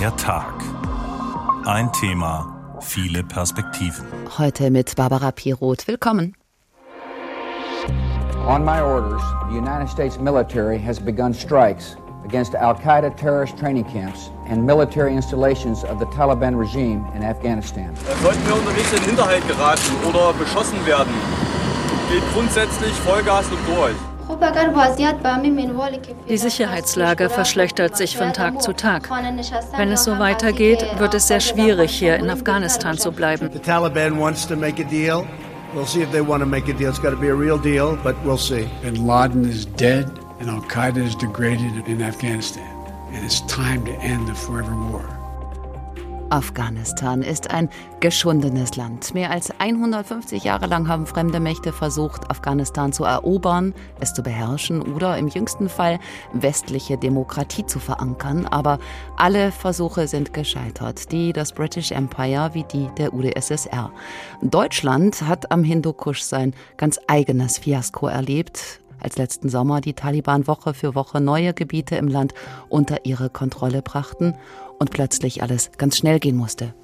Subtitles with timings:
[0.00, 0.54] Der Tag.
[1.66, 4.06] Ein Thema, viele Perspektiven.
[4.38, 5.86] Heute mit Barbara Piroth.
[5.86, 6.34] Willkommen.
[8.48, 13.84] On my orders, the United States military has begun strikes against Al Qaeda terrorist training
[13.84, 17.94] camps and military installations of the Taliban regime in Afghanistan.
[18.22, 21.12] Sollten wir unterwegs in Hinterhalt geraten oder beschossen werden,
[22.10, 23.96] gilt grundsätzlich Vollgas und durch.
[26.28, 29.08] Die Sicherheitslage verschlechtert sich von Tag zu Tag.
[29.76, 33.50] Wenn es so weitergeht, wird es sehr schwierig, hier in Afghanistan zu bleiben.
[33.52, 35.24] The Taliban wants to make a deal.
[35.74, 36.90] We'll see if they want to make a deal.
[36.90, 38.68] It's got to be a real deal, but we'll see.
[38.82, 40.10] Bin Laden is dead
[40.40, 42.66] and Al Qaeda is degraded in Afghanistan.
[43.12, 45.19] And it's time to end the forever war.
[46.30, 49.14] Afghanistan ist ein geschundenes Land.
[49.14, 54.80] Mehr als 150 Jahre lang haben fremde Mächte versucht, Afghanistan zu erobern, es zu beherrschen
[54.80, 55.98] oder im jüngsten Fall
[56.32, 58.46] westliche Demokratie zu verankern.
[58.46, 58.78] Aber
[59.16, 61.10] alle Versuche sind gescheitert.
[61.10, 63.90] Die des British Empire wie die der UdSSR.
[64.40, 70.74] Deutschland hat am Hindukusch sein ganz eigenes Fiasko erlebt als letzten Sommer die Taliban Woche
[70.74, 72.34] für Woche neue Gebiete im Land
[72.68, 74.34] unter ihre Kontrolle brachten
[74.80, 76.74] und plötzlich alles ganz schnell gehen musste.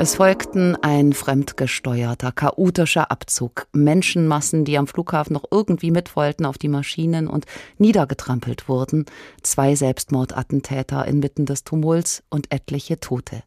[0.00, 6.56] Es folgten ein fremdgesteuerter, chaotischer Abzug, Menschenmassen, die am Flughafen noch irgendwie mit wollten auf
[6.56, 7.46] die Maschinen und
[7.78, 9.06] niedergetrampelt wurden,
[9.42, 13.42] zwei Selbstmordattentäter inmitten des Tumults und etliche Tote.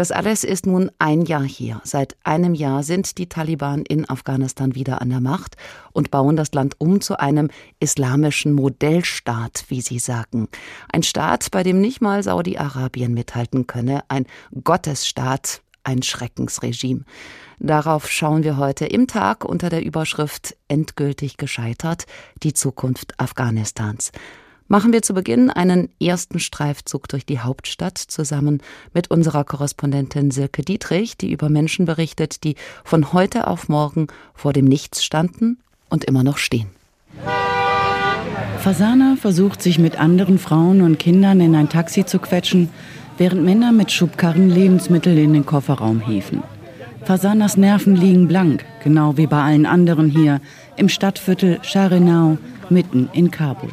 [0.00, 1.82] Das alles ist nun ein Jahr hier.
[1.84, 5.58] Seit einem Jahr sind die Taliban in Afghanistan wieder an der Macht
[5.92, 10.48] und bauen das Land um zu einem islamischen Modellstaat, wie sie sagen.
[10.90, 14.24] Ein Staat, bei dem nicht mal Saudi-Arabien mithalten könne, ein
[14.64, 17.04] Gottesstaat, ein Schreckensregime.
[17.58, 22.06] Darauf schauen wir heute im Tag unter der Überschrift Endgültig gescheitert,
[22.42, 24.12] die Zukunft Afghanistans
[24.70, 28.62] machen wir zu Beginn einen ersten Streifzug durch die Hauptstadt zusammen
[28.94, 32.54] mit unserer Korrespondentin Silke Dietrich, die über Menschen berichtet, die
[32.84, 36.68] von heute auf morgen vor dem Nichts standen und immer noch stehen.
[38.60, 42.68] Fasana versucht sich mit anderen Frauen und Kindern in ein Taxi zu quetschen,
[43.18, 46.44] während Männer mit Schubkarren Lebensmittel in den Kofferraum hieven.
[47.02, 50.40] Fasanas Nerven liegen blank, genau wie bei allen anderen hier
[50.76, 52.38] im Stadtviertel Sharinau,
[52.68, 53.70] mitten in Kabul.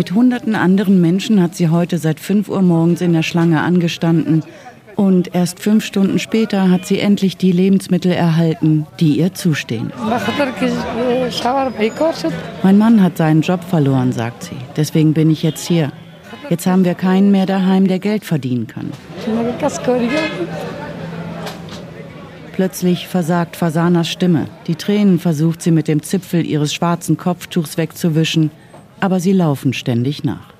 [0.00, 4.42] Mit hunderten anderen Menschen hat sie heute seit 5 Uhr morgens in der Schlange angestanden
[4.96, 9.92] und erst fünf Stunden später hat sie endlich die Lebensmittel erhalten, die ihr zustehen.
[12.62, 14.56] Mein Mann hat seinen Job verloren, sagt sie.
[14.74, 15.92] Deswegen bin ich jetzt hier.
[16.48, 18.90] Jetzt haben wir keinen mehr daheim, der Geld verdienen kann.
[22.54, 24.46] Plötzlich versagt Fasanas Stimme.
[24.66, 28.50] Die Tränen versucht sie mit dem Zipfel ihres schwarzen Kopftuchs wegzuwischen
[29.00, 30.52] aber sie laufen ständig nach.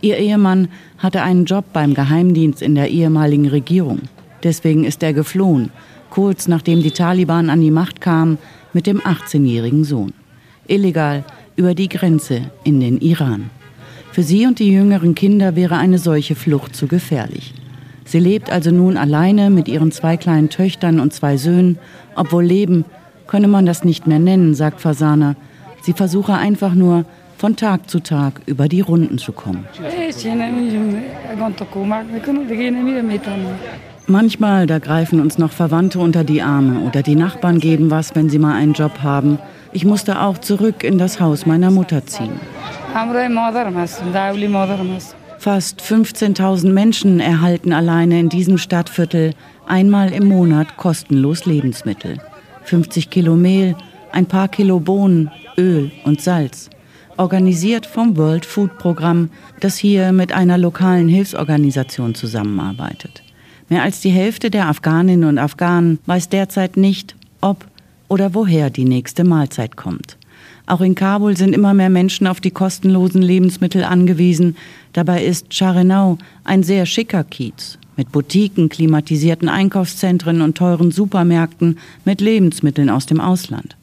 [0.00, 4.00] Ihr Ehemann hatte einen Job beim Geheimdienst in der ehemaligen Regierung.
[4.42, 5.70] Deswegen ist er geflohen,
[6.10, 8.38] kurz nachdem die Taliban an die Macht kamen,
[8.72, 10.12] mit dem 18-jährigen Sohn.
[10.66, 11.24] Illegal
[11.56, 13.50] über die Grenze in den Iran.
[14.10, 17.54] Für sie und die jüngeren Kinder wäre eine solche Flucht zu gefährlich.
[18.04, 21.78] Sie lebt also nun alleine mit ihren zwei kleinen Töchtern und zwei Söhnen.
[22.14, 22.84] Obwohl leben,
[23.26, 25.36] könne man das nicht mehr nennen, sagt Fasana.
[25.80, 27.06] Sie versuche einfach nur,
[27.42, 29.66] von Tag zu Tag über die Runden zu kommen.
[34.06, 38.30] Manchmal, da greifen uns noch Verwandte unter die Arme oder die Nachbarn geben was, wenn
[38.30, 39.40] sie mal einen Job haben.
[39.72, 42.38] Ich musste auch zurück in das Haus meiner Mutter ziehen.
[45.38, 49.34] Fast 15.000 Menschen erhalten alleine in diesem Stadtviertel
[49.66, 52.18] einmal im Monat kostenlos Lebensmittel.
[52.62, 53.74] 50 Kilo Mehl,
[54.12, 56.70] ein paar Kilo Bohnen, Öl und Salz
[57.16, 59.30] organisiert vom World Food Programm,
[59.60, 63.22] das hier mit einer lokalen Hilfsorganisation zusammenarbeitet.
[63.68, 67.66] Mehr als die Hälfte der Afghaninnen und Afghanen weiß derzeit nicht, ob
[68.08, 70.18] oder woher die nächste Mahlzeit kommt.
[70.66, 74.56] Auch in Kabul sind immer mehr Menschen auf die kostenlosen Lebensmittel angewiesen.
[74.92, 82.20] Dabei ist Charenau ein sehr schicker Kiez mit Boutiquen, klimatisierten Einkaufszentren und teuren Supermärkten mit
[82.20, 83.76] Lebensmitteln aus dem Ausland.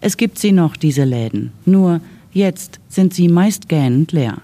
[0.00, 2.00] Es gibt sie noch, diese Läden, nur
[2.32, 4.38] Jetzt sind sie meist gähnend leer.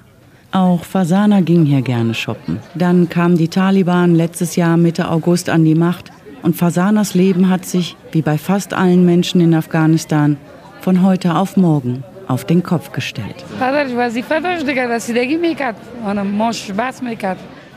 [0.52, 2.58] Auch Fasana ging hier gerne shoppen.
[2.74, 6.10] Dann kamen die Taliban letztes Jahr Mitte August an die Macht
[6.42, 10.36] und Fasanas Leben hat sich, wie bei fast allen Menschen in Afghanistan,
[10.80, 13.44] von heute auf morgen auf den Kopf gestellt.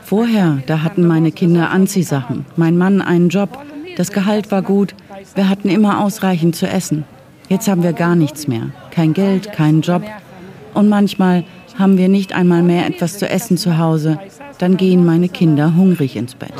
[0.02, 3.58] Vorher, da hatten meine Kinder Anziehsachen, mein Mann einen Job,
[3.96, 4.94] das Gehalt war gut,
[5.34, 7.04] wir hatten immer ausreichend zu essen.
[7.48, 8.70] Jetzt haben wir gar nichts mehr.
[8.90, 10.02] Kein Geld, keinen Job.
[10.74, 11.44] Und manchmal
[11.80, 14.18] Haben wir nicht einmal mehr etwas zu essen zu Hause,
[14.58, 16.52] dann gehen meine Kinder hungrig ins Bett.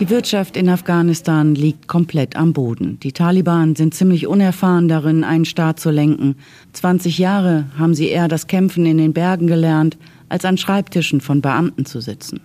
[0.00, 2.98] Die Wirtschaft in Afghanistan liegt komplett am Boden.
[3.04, 6.34] Die Taliban sind ziemlich unerfahren darin, einen Staat zu lenken.
[6.72, 9.96] 20 Jahre haben sie eher das Kämpfen in den Bergen gelernt,
[10.28, 12.40] als an Schreibtischen von Beamten zu sitzen.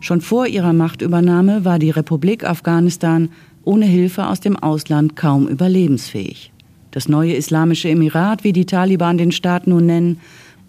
[0.00, 3.30] Schon vor ihrer Machtübernahme war die Republik Afghanistan
[3.64, 6.52] ohne Hilfe aus dem Ausland kaum überlebensfähig.
[6.96, 10.18] Das neue Islamische Emirat, wie die Taliban den Staat nun nennen,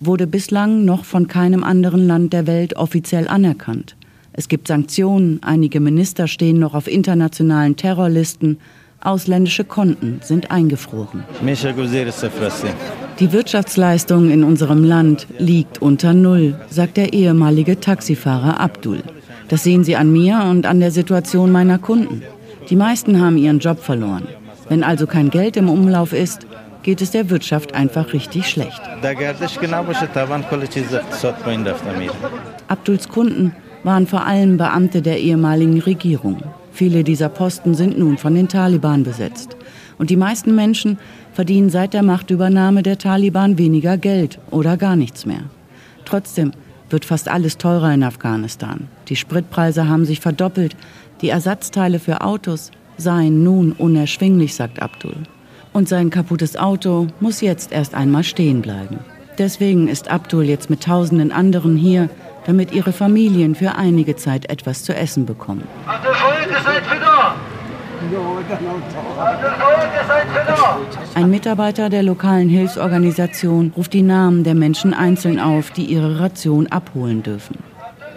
[0.01, 3.95] wurde bislang noch von keinem anderen Land der Welt offiziell anerkannt.
[4.33, 8.57] Es gibt Sanktionen, einige Minister stehen noch auf internationalen Terrorlisten,
[8.99, 11.23] ausländische Konten sind eingefroren.
[13.19, 19.01] Die Wirtschaftsleistung in unserem Land liegt unter Null, sagt der ehemalige Taxifahrer Abdul.
[19.47, 22.21] Das sehen Sie an mir und an der Situation meiner Kunden.
[22.69, 24.27] Die meisten haben ihren Job verloren.
[24.69, 26.45] Wenn also kein Geld im Umlauf ist,
[26.83, 28.81] geht es der Wirtschaft einfach richtig schlecht.
[32.67, 33.53] Abduls Kunden
[33.83, 36.41] waren vor allem Beamte der ehemaligen Regierung.
[36.71, 39.57] Viele dieser Posten sind nun von den Taliban besetzt.
[39.97, 40.97] Und die meisten Menschen
[41.33, 45.41] verdienen seit der Machtübernahme der Taliban weniger Geld oder gar nichts mehr.
[46.05, 46.51] Trotzdem
[46.89, 48.87] wird fast alles teurer in Afghanistan.
[49.09, 50.75] Die Spritpreise haben sich verdoppelt.
[51.21, 55.15] Die Ersatzteile für Autos seien nun unerschwinglich, sagt Abdul.
[55.73, 58.99] Und sein kaputtes Auto muss jetzt erst einmal stehen bleiben.
[59.37, 62.09] Deswegen ist Abdul jetzt mit tausenden anderen hier,
[62.47, 65.63] damit ihre Familien für einige Zeit etwas zu essen bekommen.
[71.13, 76.67] Ein Mitarbeiter der lokalen Hilfsorganisation ruft die Namen der Menschen einzeln auf, die ihre Ration
[76.67, 77.57] abholen dürfen.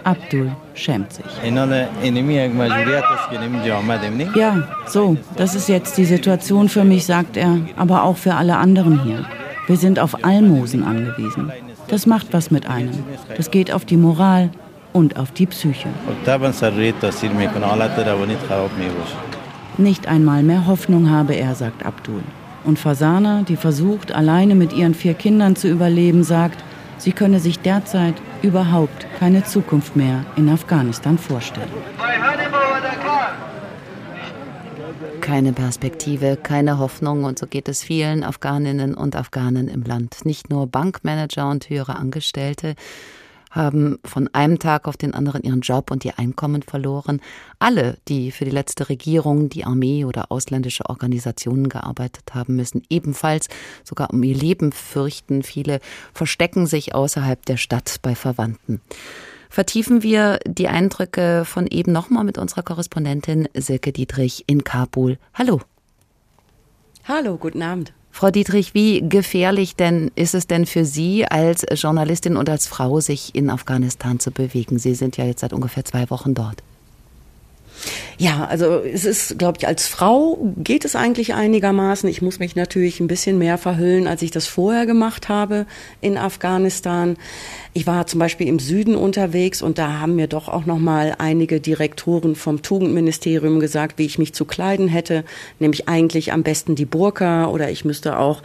[0.05, 1.25] Abdul schämt sich.
[4.35, 8.57] Ja, so, das ist jetzt die Situation für mich, sagt er, aber auch für alle
[8.57, 9.25] anderen hier.
[9.67, 11.51] Wir sind auf Almosen angewiesen.
[11.87, 13.03] Das macht was mit einem.
[13.37, 14.49] Das geht auf die Moral
[14.93, 15.89] und auf die Psyche.
[19.77, 22.21] Nicht einmal mehr Hoffnung habe er, sagt Abdul.
[22.63, 26.63] Und Fasana, die versucht, alleine mit ihren vier Kindern zu überleben, sagt,
[27.01, 31.69] sie könne sich derzeit überhaupt keine Zukunft mehr in Afghanistan vorstellen.
[35.19, 40.25] Keine Perspektive, keine Hoffnung und so geht es vielen Afghaninnen und Afghanen im Land.
[40.25, 42.75] Nicht nur Bankmanager und höhere Angestellte,
[43.51, 47.21] haben von einem Tag auf den anderen ihren Job und ihr Einkommen verloren.
[47.59, 53.49] Alle, die für die letzte Regierung, die Armee oder ausländische Organisationen gearbeitet haben, müssen ebenfalls
[53.83, 55.43] sogar um ihr Leben fürchten.
[55.43, 55.79] Viele
[56.13, 58.81] verstecken sich außerhalb der Stadt bei Verwandten.
[59.49, 65.17] Vertiefen wir die Eindrücke von eben nochmal mit unserer Korrespondentin Silke Dietrich in Kabul.
[65.33, 65.59] Hallo.
[67.03, 67.91] Hallo, guten Abend.
[68.11, 72.99] Frau Dietrich, wie gefährlich denn ist es denn für Sie als Journalistin und als Frau,
[72.99, 74.77] sich in Afghanistan zu bewegen?
[74.79, 76.61] Sie sind ja jetzt seit ungefähr zwei Wochen dort.
[78.17, 82.07] Ja, also es ist, glaube ich, als Frau geht es eigentlich einigermaßen.
[82.09, 85.65] Ich muss mich natürlich ein bisschen mehr verhüllen, als ich das vorher gemacht habe
[86.01, 87.17] in Afghanistan.
[87.73, 91.15] Ich war zum Beispiel im Süden unterwegs und da haben mir doch auch noch mal
[91.17, 95.23] einige Direktoren vom Tugendministerium gesagt, wie ich mich zu kleiden hätte,
[95.59, 98.43] nämlich eigentlich am besten die Burka oder ich müsste auch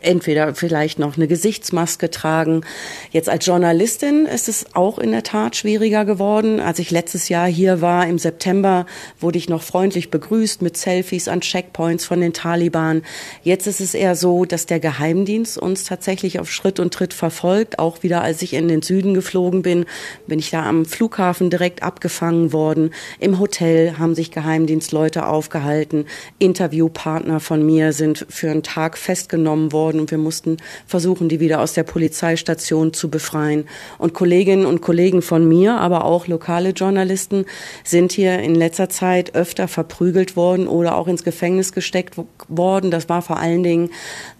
[0.00, 2.62] entweder vielleicht noch eine Gesichtsmaske tragen.
[3.10, 6.60] Jetzt als Journalistin ist es auch in der Tat schwieriger geworden.
[6.60, 8.86] Als ich letztes Jahr hier war, im September,
[9.20, 13.02] wurde ich noch freundlich begrüßt mit Selfies an Checkpoints von den Taliban.
[13.42, 17.78] Jetzt ist es eher so, dass der Geheimdienst uns tatsächlich auf Schritt und Tritt verfolgt.
[17.78, 19.86] Auch wieder, als ich in den Süden geflogen bin,
[20.26, 22.90] bin ich da am Flughafen direkt abgefangen worden.
[23.20, 26.06] Im Hotel haben sich Geheimdienstleute aufgehalten.
[26.38, 30.56] Interviewpartner von mir sind für einen Tag festgenommen worden worden und wir mussten
[30.86, 33.64] versuchen, die wieder aus der Polizeistation zu befreien.
[33.98, 37.44] Und Kolleginnen und Kollegen von mir, aber auch lokale Journalisten
[37.84, 42.14] sind hier in letzter Zeit öfter verprügelt worden oder auch ins Gefängnis gesteckt
[42.48, 42.90] worden.
[42.90, 43.90] Das war vor allen Dingen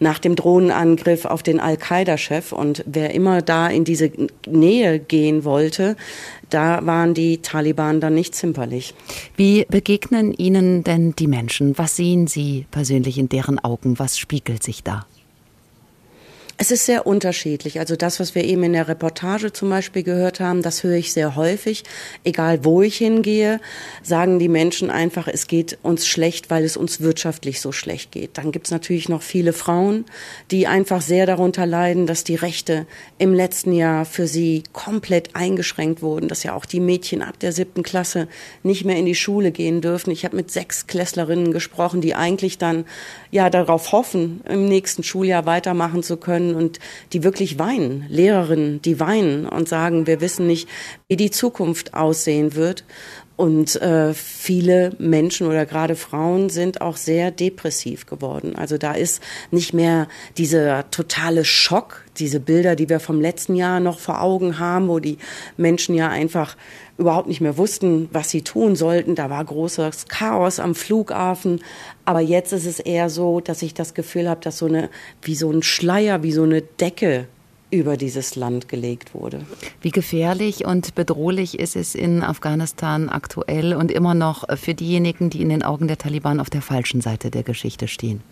[0.01, 2.53] nach dem Drohnenangriff auf den Al-Qaida-Chef.
[2.53, 4.11] Und wer immer da in diese
[4.47, 5.97] Nähe gehen wollte,
[6.51, 8.95] da waren die Taliban dann nicht zimperlich.
[9.37, 11.77] Wie begegnen Ihnen denn die Menschen?
[11.77, 13.99] Was sehen Sie persönlich in deren Augen?
[13.99, 15.07] Was spiegelt sich da?
[16.59, 17.81] Es ist sehr unterschiedlich.
[17.81, 21.13] Also das, was wir eben in der Reportage zum Beispiel gehört haben, das höre ich
[21.13, 21.85] sehr häufig.
[22.25, 23.61] Egal wo ich hingehe,
[24.03, 28.39] sagen die Menschen einfach, es geht uns schlecht, weil es uns wirtschaftlich so schlecht geht.
[28.39, 30.07] Dann gibt es natürlich noch viele Frauen,
[30.51, 32.87] die einfach sehr darunter leiden, dass die Rechte
[33.19, 37.53] im letzten Jahr für sie komplett eingeschränkt wurden, dass ja auch die Mädchen ab der
[37.53, 38.29] siebten Klasse
[38.63, 40.11] nicht mehr in die Schule gehen dürfen.
[40.11, 42.87] Ich habe mit sechs Klässlerinnen gesprochen, die eigentlich dann
[43.31, 46.79] ja darauf hoffen, im nächsten Schuljahr weitermachen zu können Schülerinnen und
[47.13, 50.69] die wirklich weinen, Lehrerinnen, die weinen und sagen, wir wissen nicht,
[51.09, 52.85] wie die Zukunft aussehen wird.
[53.37, 58.57] Und äh, viele Menschen oder gerade Frauen sind auch sehr depressiv geworden.
[58.57, 63.79] Also da ist nicht mehr dieser totale Schock, diese Bilder, die wir vom letzten Jahr
[63.79, 65.19] noch vor Augen haben, wo die
[65.59, 66.57] Menschen ja einfach
[66.97, 69.15] überhaupt nicht mehr wussten, was sie tun sollten.
[69.15, 71.61] Da war großes Chaos am Flughafen.
[72.07, 74.89] Aber jetzt ist es eher so, dass ich das Gefühl habe, dass so eine,
[75.21, 77.29] wie so ein Schleier, wie so eine Decke
[77.71, 79.45] über dieses Land gelegt wurde.
[79.81, 85.43] Wie gefährlich und bedrohlich ist es in Afghanistan aktuell und immer noch für diejenigen, die
[85.43, 88.23] in den Augen der Taliban auf der falschen Seite der Geschichte stehen?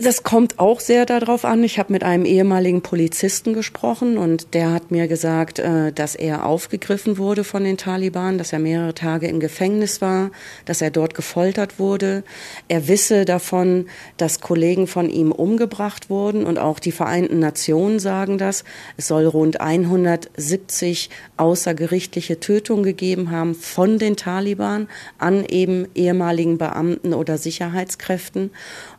[0.00, 1.64] Das kommt auch sehr darauf an.
[1.64, 6.46] Ich habe mit einem ehemaligen Polizisten gesprochen und der hat mir gesagt, äh, dass er
[6.46, 10.30] aufgegriffen wurde von den Taliban, dass er mehrere Tage im Gefängnis war,
[10.66, 12.22] dass er dort gefoltert wurde.
[12.68, 13.86] Er wisse davon,
[14.18, 18.62] dass Kollegen von ihm umgebracht wurden und auch die Vereinten Nationen sagen das.
[18.96, 24.86] Es soll rund 170 außergerichtliche Tötungen gegeben haben von den Taliban
[25.18, 28.52] an eben ehemaligen Beamten oder Sicherheitskräften.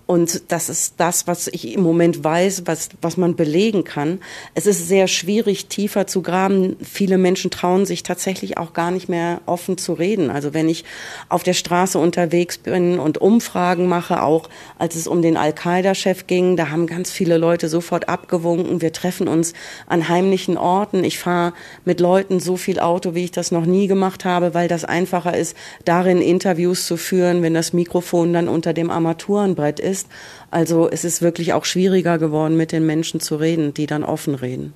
[0.09, 4.21] Und das ist das, was ich im Moment weiß, was, was man belegen kann.
[4.55, 6.77] Es ist sehr schwierig, tiefer zu graben.
[6.81, 10.31] Viele Menschen trauen sich tatsächlich auch gar nicht mehr offen zu reden.
[10.31, 10.83] Also wenn ich
[11.29, 14.49] auf der Straße unterwegs bin und Umfragen mache, auch
[14.79, 18.81] als es um den Al-Qaida-Chef ging, da haben ganz viele Leute sofort abgewunken.
[18.81, 19.53] Wir treffen uns
[19.85, 21.03] an heimlichen Orten.
[21.03, 21.53] Ich fahre
[21.85, 25.37] mit Leuten so viel Auto, wie ich das noch nie gemacht habe, weil das einfacher
[25.37, 30.07] ist, darin Interviews zu führen, wenn das Mikrofon dann unter dem Armaturenbrett ist ist.
[30.51, 34.35] Also es ist wirklich auch schwieriger geworden, mit den Menschen zu reden, die dann offen
[34.35, 34.73] reden.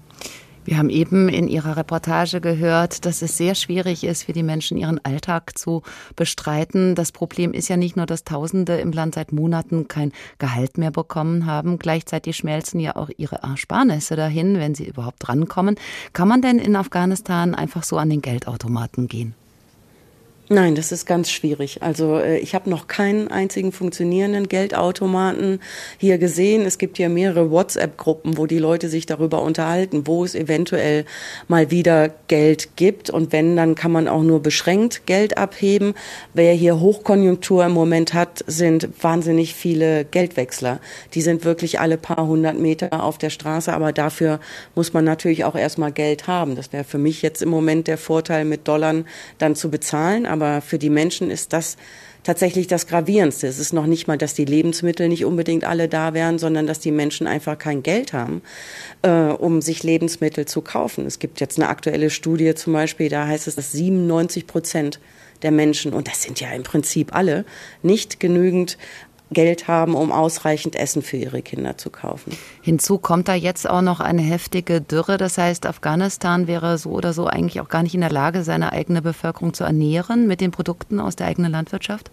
[0.65, 4.77] Wir haben eben in Ihrer Reportage gehört, dass es sehr schwierig ist, für die Menschen
[4.77, 5.83] ihren Alltag zu
[6.15, 6.95] bestreiten.
[6.95, 10.91] Das Problem ist ja nicht nur, dass Tausende im Land seit Monaten kein Gehalt mehr
[10.91, 11.79] bekommen haben.
[11.79, 15.75] Gleichzeitig schmelzen ja auch ihre Ersparnisse dahin, wenn sie überhaupt drankommen.
[16.13, 19.35] Kann man denn in Afghanistan einfach so an den Geldautomaten gehen?
[20.49, 21.81] Nein, das ist ganz schwierig.
[21.83, 25.61] Also äh, ich habe noch keinen einzigen funktionierenden Geldautomaten
[25.97, 26.65] hier gesehen.
[26.65, 31.05] Es gibt ja mehrere WhatsApp-Gruppen, wo die Leute sich darüber unterhalten, wo es eventuell
[31.47, 33.09] mal wieder Geld gibt.
[33.09, 35.93] Und wenn, dann kann man auch nur beschränkt Geld abheben.
[36.33, 40.81] Wer hier Hochkonjunktur im Moment hat, sind wahnsinnig viele Geldwechsler.
[41.13, 43.71] Die sind wirklich alle paar hundert Meter auf der Straße.
[43.71, 44.41] Aber dafür
[44.75, 46.57] muss man natürlich auch erstmal Geld haben.
[46.57, 48.93] Das wäre für mich jetzt im Moment der Vorteil, mit Dollar
[49.37, 51.77] dann zu bezahlen aber für die Menschen ist das
[52.23, 53.47] tatsächlich das Gravierendste.
[53.47, 56.79] Es ist noch nicht mal, dass die Lebensmittel nicht unbedingt alle da wären, sondern dass
[56.79, 58.41] die Menschen einfach kein Geld haben,
[59.01, 61.05] äh, um sich Lebensmittel zu kaufen.
[61.05, 64.99] Es gibt jetzt eine aktuelle Studie zum Beispiel, da heißt es, dass 97 Prozent
[65.41, 67.45] der Menschen, und das sind ja im Prinzip alle,
[67.81, 68.77] nicht genügend
[69.33, 72.31] Geld haben, um ausreichend Essen für ihre Kinder zu kaufen.
[72.61, 75.17] Hinzu kommt da jetzt auch noch eine heftige Dürre.
[75.17, 78.71] Das heißt, Afghanistan wäre so oder so eigentlich auch gar nicht in der Lage, seine
[78.71, 82.11] eigene Bevölkerung zu ernähren mit den Produkten aus der eigenen Landwirtschaft?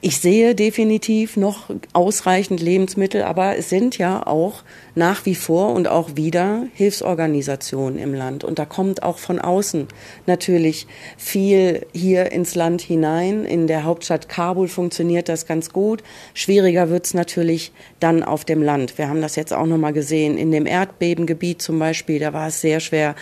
[0.00, 4.62] Ich sehe definitiv noch ausreichend Lebensmittel, aber es sind ja auch
[4.94, 8.44] nach wie vor und auch wieder Hilfsorganisationen im Land.
[8.44, 9.88] Und da kommt auch von außen
[10.26, 13.44] natürlich viel hier ins Land hinein.
[13.44, 16.02] In der Hauptstadt Kabul funktioniert das ganz gut.
[16.34, 18.98] Schwieriger wird's natürlich dann auf dem Land.
[18.98, 20.38] Wir haben das jetzt auch nochmal gesehen.
[20.38, 23.14] In dem Erdbebengebiet zum Beispiel, da war es sehr schwer,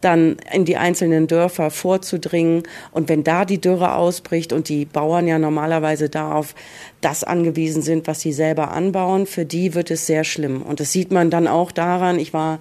[0.00, 2.62] dann in die einzelnen Dörfer vorzudringen.
[2.90, 6.54] Und wenn da die Dürre ausbricht und die Bauern ja normalerweise darauf
[7.00, 10.62] das angewiesen sind, was sie selber anbauen, für die wird es sehr schlimm.
[10.62, 12.60] Und das sieht man dann auch daran, ich war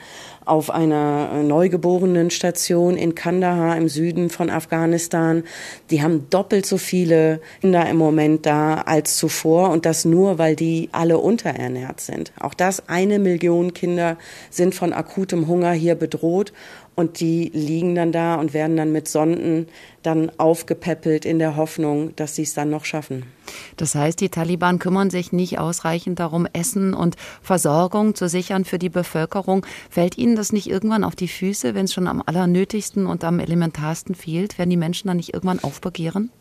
[0.50, 5.43] auf einer Neugeborenenstation in Kandahar im Süden von Afghanistan.
[5.91, 10.55] Die haben doppelt so viele Kinder im Moment da als zuvor und das nur, weil
[10.55, 12.34] die alle unterernährt sind.
[12.39, 14.17] Auch das, eine Million Kinder
[14.50, 16.51] sind von akutem Hunger hier bedroht
[17.00, 19.68] und die liegen dann da und werden dann mit Sonden
[20.03, 23.24] dann aufgepäppelt in der Hoffnung, dass sie es dann noch schaffen.
[23.77, 28.79] Das heißt, die Taliban kümmern sich nicht ausreichend darum, Essen und Versorgung zu sichern für
[28.79, 29.65] die Bevölkerung.
[29.89, 33.39] Fällt Ihnen das nicht irgendwann auf die Füße, wenn es schon am allernötigsten und am
[33.39, 34.58] elementarsten fehlt?
[34.58, 36.32] Werden die Menschen dann nicht irgendwann aufbegehren?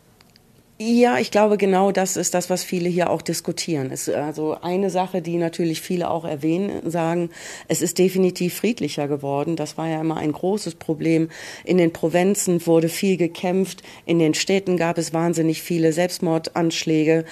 [0.81, 3.91] Ja, ich glaube, genau das ist das, was viele hier auch diskutieren.
[3.91, 7.31] Es, also eine Sache, die natürlich viele auch erwähnen, sagen,
[7.67, 9.57] es ist definitiv friedlicher geworden.
[9.57, 11.27] Das war ja immer ein großes Problem.
[11.65, 13.83] In den Provinzen wurde viel gekämpft.
[14.05, 17.25] In den Städten gab es wahnsinnig viele Selbstmordanschläge.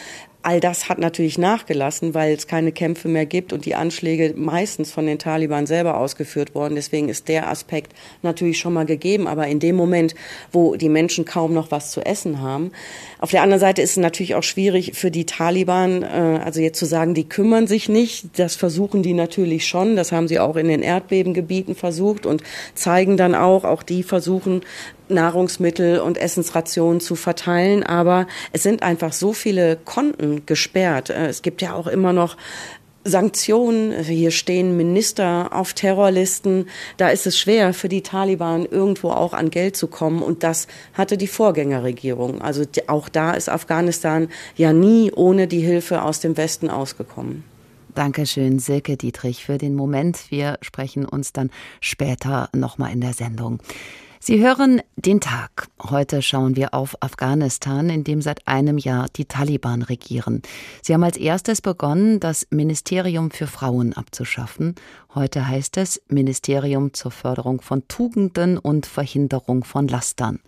[0.44, 4.92] All das hat natürlich nachgelassen, weil es keine Kämpfe mehr gibt und die Anschläge meistens
[4.92, 6.76] von den Taliban selber ausgeführt wurden.
[6.76, 9.28] Deswegen ist der Aspekt natürlich schon mal gegeben.
[9.28, 10.16] Aber in dem Moment,
[10.52, 12.72] wo die Menschen kaum noch was zu essen haben.
[13.20, 16.80] Auf der anderen Seite ist es natürlich auch schwierig für die Taliban, äh, also jetzt
[16.80, 18.40] zu sagen, die kümmern sich nicht.
[18.40, 19.96] Das versuchen die natürlich schon.
[19.96, 24.62] Das haben sie auch in den Erdbebengebieten versucht und zeigen dann auch, auch die versuchen
[25.10, 27.84] Nahrungsmittel und Essensrationen zu verteilen.
[27.84, 31.10] Aber es sind einfach so viele Konten gesperrt.
[31.10, 32.38] Äh, es gibt ja auch immer noch
[33.08, 34.04] Sanktionen.
[34.04, 36.68] Hier stehen Minister auf Terrorlisten.
[36.98, 40.22] Da ist es schwer für die Taliban irgendwo auch an Geld zu kommen.
[40.22, 42.42] Und das hatte die Vorgängerregierung.
[42.42, 47.44] Also auch da ist Afghanistan ja nie ohne die Hilfe aus dem Westen ausgekommen.
[47.96, 50.30] Dankeschön, Silke Dietrich, für den Moment.
[50.30, 51.50] Wir sprechen uns dann
[51.82, 53.60] später nochmal in der Sendung.
[54.20, 55.68] Sie hören den Tag.
[55.82, 60.42] Heute schauen wir auf Afghanistan, in dem seit einem Jahr die Taliban regieren.
[60.82, 64.76] Sie haben als erstes begonnen, das Ministerium für Frauen abzuschaffen.
[65.14, 70.40] Heute heißt es Ministerium zur Förderung von Tugenden und Verhinderung von Lastern.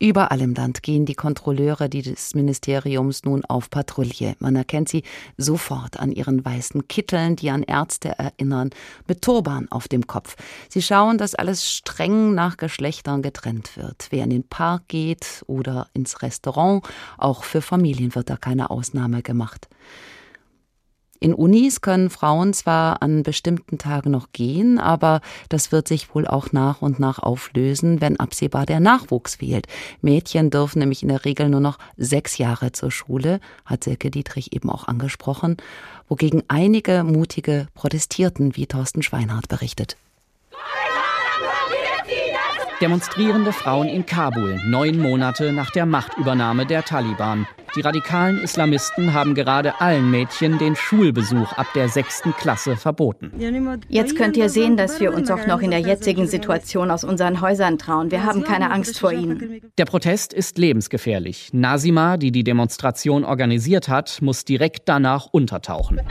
[0.00, 4.34] Überall im Land gehen die Kontrolleure des Ministeriums nun auf Patrouille.
[4.40, 5.04] Man erkennt sie
[5.36, 8.70] sofort an ihren weißen Kitteln, die an Ärzte erinnern,
[9.06, 10.36] mit Turban auf dem Kopf.
[10.68, 14.08] Sie schauen, dass alles streng nach Geschlechtern getrennt wird.
[14.10, 16.84] Wer in den Park geht oder ins Restaurant,
[17.16, 19.68] auch für Familien wird da keine Ausnahme gemacht.
[21.24, 26.26] In Unis können Frauen zwar an bestimmten Tagen noch gehen, aber das wird sich wohl
[26.26, 29.66] auch nach und nach auflösen, wenn absehbar der Nachwuchs fehlt.
[30.02, 34.52] Mädchen dürfen nämlich in der Regel nur noch sechs Jahre zur Schule, hat Silke Dietrich
[34.52, 35.56] eben auch angesprochen,
[36.10, 39.96] wogegen einige Mutige protestierten, wie Thorsten Schweinhardt berichtet.
[42.84, 47.46] Demonstrierende Frauen in Kabul, neun Monate nach der Machtübernahme der Taliban.
[47.74, 53.32] Die radikalen Islamisten haben gerade allen Mädchen den Schulbesuch ab der sechsten Klasse verboten.
[53.88, 57.40] Jetzt könnt ihr sehen, dass wir uns auch noch in der jetzigen Situation aus unseren
[57.40, 58.10] Häusern trauen.
[58.10, 59.62] Wir haben keine Angst vor ihnen.
[59.78, 61.54] Der Protest ist lebensgefährlich.
[61.54, 66.02] Nasima, die die Demonstration organisiert hat, muss direkt danach untertauchen.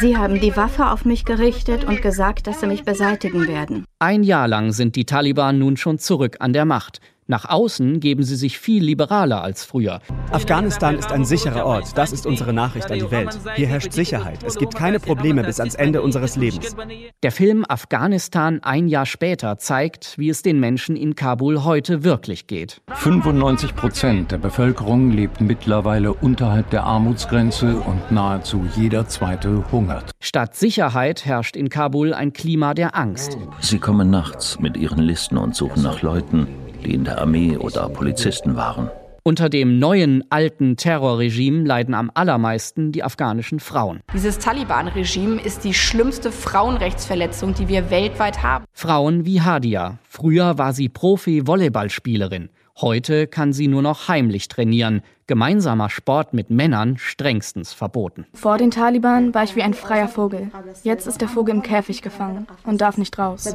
[0.00, 3.84] Sie haben die Waffe auf mich gerichtet und gesagt, dass sie mich beseitigen werden.
[3.98, 7.00] Ein Jahr lang sind die Taliban nun schon zurück an der Macht.
[7.32, 10.00] Nach außen geben sie sich viel liberaler als früher.
[10.32, 11.96] Afghanistan ist ein sicherer Ort.
[11.96, 13.38] Das ist unsere Nachricht an die Welt.
[13.54, 14.42] Hier herrscht Sicherheit.
[14.44, 16.76] Es gibt keine Probleme bis ans Ende unseres Lebens.
[17.22, 22.48] Der Film Afghanistan ein Jahr später zeigt, wie es den Menschen in Kabul heute wirklich
[22.48, 22.82] geht.
[22.96, 30.10] 95 Prozent der Bevölkerung lebt mittlerweile unterhalb der Armutsgrenze und nahezu jeder zweite hungert.
[30.20, 33.38] Statt Sicherheit herrscht in Kabul ein Klima der Angst.
[33.60, 36.46] Sie kommen nachts mit ihren Listen und suchen nach Leuten,
[36.82, 38.90] die in der Armee oder Polizisten waren.
[39.24, 44.00] Unter dem neuen, alten Terrorregime leiden am allermeisten die afghanischen Frauen.
[44.12, 48.64] Dieses Taliban-Regime ist die schlimmste Frauenrechtsverletzung, die wir weltweit haben.
[48.72, 49.98] Frauen wie Hadia.
[50.08, 52.48] Früher war sie Profi-Volleyballspielerin.
[52.80, 55.02] Heute kann sie nur noch heimlich trainieren.
[55.32, 58.26] Gemeinsamer Sport mit Männern strengstens verboten.
[58.34, 60.50] Vor den Taliban war ich wie ein freier Vogel.
[60.82, 63.48] Jetzt ist der Vogel im Käfig gefangen und darf nicht raus.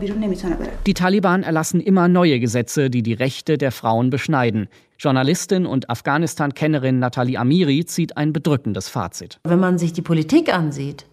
[0.87, 4.69] Die Taliban erlassen immer neue Gesetze, die die Rechte der Frauen beschneiden.
[4.97, 9.39] Journalistin und Afghanistan-Kennerin Nathalie Amiri zieht ein bedrückendes Fazit.
[9.43, 11.05] Wenn man sich die Politik ansieht,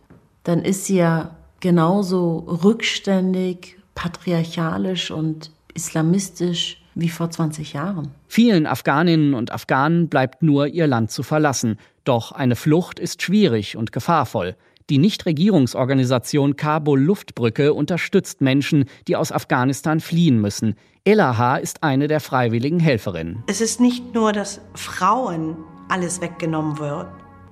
[0.44, 8.10] dann ist sie ja genauso rückständig, patriarchalisch und islamistisch wie vor 20 Jahren.
[8.28, 11.78] Vielen Afghaninnen und Afghanen bleibt nur ihr Land zu verlassen.
[12.04, 14.56] Doch eine Flucht ist schwierig und gefahrvoll.
[14.90, 20.74] Die Nichtregierungsorganisation Kabul Luftbrücke unterstützt Menschen, die aus Afghanistan fliehen müssen.
[21.04, 23.42] Elaha ist eine der freiwilligen Helferinnen.
[23.46, 25.56] Es ist nicht nur, dass Frauen
[25.88, 27.06] alles weggenommen wird,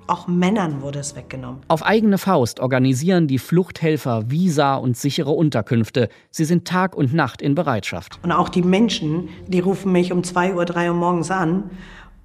[0.07, 1.61] auch Männern wurde es weggenommen.
[1.67, 6.09] Auf eigene Faust organisieren die Fluchthelfer Visa und sichere Unterkünfte.
[6.29, 8.19] Sie sind Tag und Nacht in Bereitschaft.
[8.23, 11.69] Und auch die Menschen, die rufen mich um 2 Uhr, 3 Uhr morgens an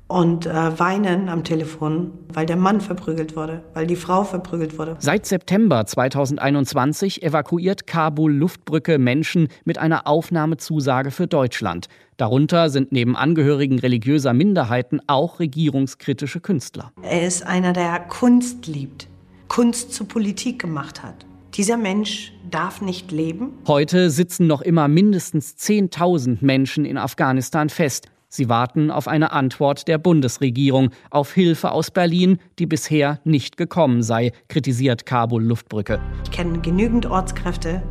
[0.08, 4.96] und äh, weinen am Telefon, weil der Mann verprügelt wurde, weil die Frau verprügelt wurde.
[4.98, 11.88] Seit September 2021 evakuiert Kabul Luftbrücke Menschen mit einer Aufnahmezusage für Deutschland.
[12.16, 16.90] Darunter sind neben Angehörigen religiöser Minderheiten auch regierungskritische Künstler.
[17.02, 19.08] Er ist einer, der Kunst liebt,
[19.48, 21.26] Kunst zur Politik gemacht hat.
[21.54, 23.52] Dieser Mensch darf nicht leben.
[23.66, 28.08] Heute sitzen noch immer mindestens 10.000 Menschen in Afghanistan fest.
[28.30, 34.02] Sie warten auf eine Antwort der Bundesregierung, auf Hilfe aus Berlin, die bisher nicht gekommen
[34.02, 35.98] sei, kritisiert Kabul Luftbrücke.
[36.24, 37.82] Ich kenne genügend Ortskräfte,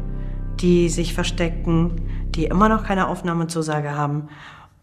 [0.59, 2.01] die sich verstecken,
[2.35, 4.29] die immer noch keine Aufnahmezusage haben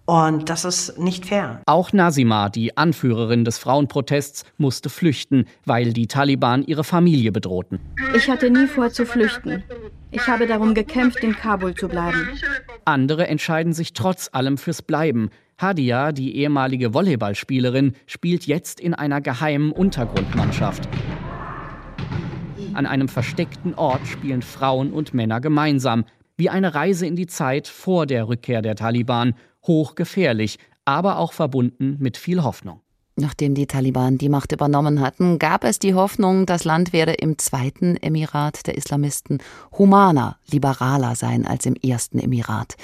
[0.07, 1.63] Und das ist nicht fair.
[1.67, 7.81] Auch Nasima, die Anführerin des Frauenprotests, musste flüchten, weil die Taliban ihre Familie bedrohten.
[8.15, 9.63] Ich hatte nie vor zu flüchten.
[10.11, 12.29] Ich habe darum gekämpft, in Kabul zu bleiben.
[12.85, 15.31] Andere entscheiden sich trotz allem fürs Bleiben.
[15.59, 20.89] Hadia, die ehemalige Volleyballspielerin, spielt jetzt in einer geheimen Untergrundmannschaft.
[22.75, 26.05] An einem versteckten Ort spielen Frauen und Männer gemeinsam,
[26.37, 29.35] wie eine Reise in die Zeit vor der Rückkehr der Taliban
[29.67, 32.84] hochgefährlich, aber auch verbunden mit viel Hoffnung.
[33.17, 37.39] Nachdem die Taliban die Macht übernommen hatten, gab es die Hoffnung, das Land werde im
[37.39, 39.39] zweiten Emirat der Islamisten
[39.79, 42.75] humaner, liberaler sein als im ersten Emirat.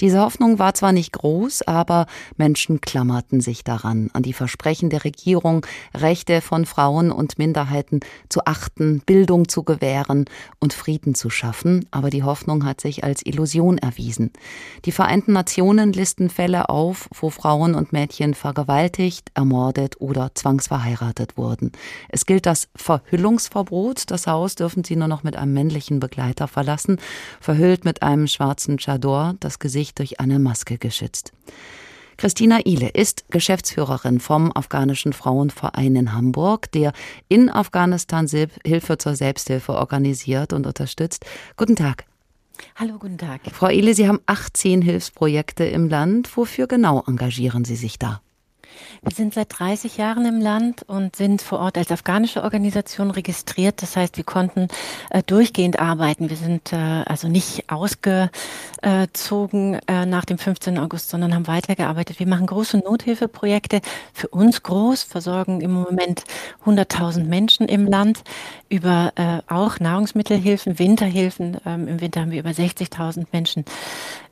[0.00, 5.04] Diese Hoffnung war zwar nicht groß, aber Menschen klammerten sich daran, an die Versprechen der
[5.04, 10.24] Regierung, Rechte von Frauen und Minderheiten zu achten, Bildung zu gewähren
[10.58, 14.32] und Frieden zu schaffen, aber die Hoffnung hat sich als Illusion erwiesen.
[14.84, 21.36] Die Vereinten Nationen listen Fälle auf, wo Frauen und Mädchen vergewaltigt, ermordet, ermordet oder zwangsverheiratet
[21.36, 21.72] wurden.
[22.08, 24.10] Es gilt das Verhüllungsverbot.
[24.10, 26.98] Das Haus dürfen sie nur noch mit einem männlichen Begleiter verlassen,
[27.40, 31.32] verhüllt mit einem schwarzen Chador, das Gesicht durch eine Maske geschützt.
[32.16, 36.94] Christina Ile ist Geschäftsführerin vom Afghanischen Frauenverein in Hamburg, der
[37.28, 41.26] in Afghanistan Hilfe zur Selbsthilfe organisiert und unterstützt.
[41.58, 42.06] Guten Tag.
[42.76, 43.42] Hallo, guten Tag.
[43.52, 46.34] Frau Ile, Sie haben 18 Hilfsprojekte im Land.
[46.38, 48.22] Wofür genau engagieren Sie sich da?
[49.02, 53.82] Wir sind seit 30 Jahren im Land und sind vor Ort als afghanische Organisation registriert.
[53.82, 54.68] Das heißt, wir konnten
[55.10, 56.30] äh, durchgehend arbeiten.
[56.30, 58.30] Wir sind äh, also nicht ausgezogen
[59.86, 60.78] äh, nach dem 15.
[60.78, 62.18] August, sondern haben weitergearbeitet.
[62.18, 63.80] Wir machen große Nothilfeprojekte.
[64.12, 66.24] Für uns groß, versorgen im Moment
[66.64, 68.22] 100.000 Menschen im Land
[68.68, 71.58] über äh, auch Nahrungsmittelhilfen, Winterhilfen.
[71.64, 73.64] Ähm, Im Winter haben wir über 60.000 Menschen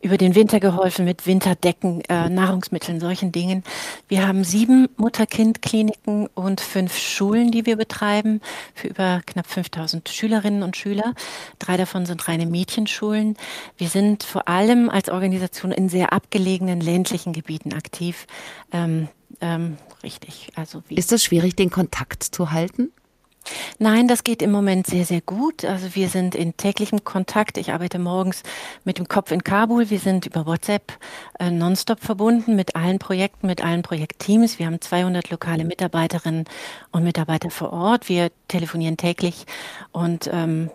[0.04, 3.64] über den Winter geholfen mit Winterdecken, äh, Nahrungsmitteln, solchen Dingen.
[4.06, 8.42] Wir haben sieben Mutter-Kind-Kliniken und fünf Schulen, die wir betreiben,
[8.74, 11.14] für über knapp 5000 Schülerinnen und Schüler.
[11.58, 13.36] Drei davon sind reine Mädchenschulen.
[13.78, 18.26] Wir sind vor allem als Organisation in sehr abgelegenen ländlichen Gebieten aktiv.
[18.72, 19.08] Ähm,
[19.40, 20.52] ähm, richtig.
[20.54, 22.92] Also wie Ist es schwierig, den Kontakt zu halten?
[23.78, 25.64] Nein, das geht im Moment sehr, sehr gut.
[25.64, 27.58] Also wir sind in täglichem Kontakt.
[27.58, 28.42] Ich arbeite morgens
[28.84, 29.90] mit dem Kopf in Kabul.
[29.90, 30.92] Wir sind über WhatsApp
[31.38, 34.58] äh, nonstop verbunden mit allen Projekten, mit allen Projektteams.
[34.58, 36.44] Wir haben 200 lokale Mitarbeiterinnen
[36.92, 38.08] und Mitarbeiter vor Ort.
[38.08, 39.46] Wir telefonieren täglich
[39.92, 40.70] und ähm,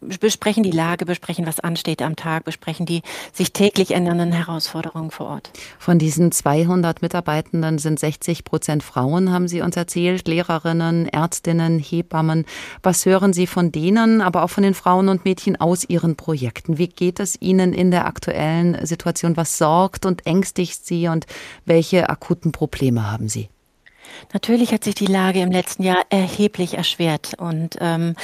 [0.00, 3.02] besprechen die Lage, besprechen, was ansteht am Tag, besprechen die
[3.32, 5.50] sich täglich ändernden Herausforderungen vor Ort.
[5.78, 12.44] Von diesen 200 Mitarbeitenden sind 60 Prozent Frauen, haben Sie uns erzählt, Lehrerinnen, Ärztinnen, Hebammen.
[12.82, 16.78] Was hören Sie von denen, aber auch von den Frauen und Mädchen aus Ihren Projekten?
[16.78, 19.36] Wie geht es Ihnen in der aktuellen Situation?
[19.36, 21.26] Was sorgt und ängstigt Sie und
[21.64, 23.48] welche akuten Probleme haben Sie?
[24.32, 28.14] Natürlich hat sich die Lage im letzten Jahr erheblich erschwert und ähm,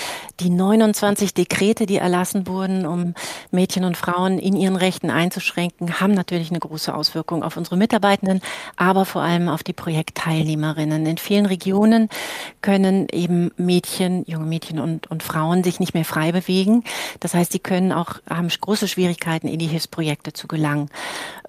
[0.41, 3.15] die 29 Dekrete, die erlassen wurden, um
[3.51, 8.41] Mädchen und Frauen in ihren Rechten einzuschränken, haben natürlich eine große Auswirkung auf unsere Mitarbeitenden,
[8.77, 11.07] aber vor allem auf die Projektteilnehmerinnen.
[11.07, 12.09] In vielen Regionen
[12.63, 16.85] können eben Mädchen, junge Mädchen und, und Frauen sich nicht mehr frei bewegen.
[17.21, 20.89] Das heißt, sie können auch haben große Schwierigkeiten, in die Hilfsprojekte zu gelangen.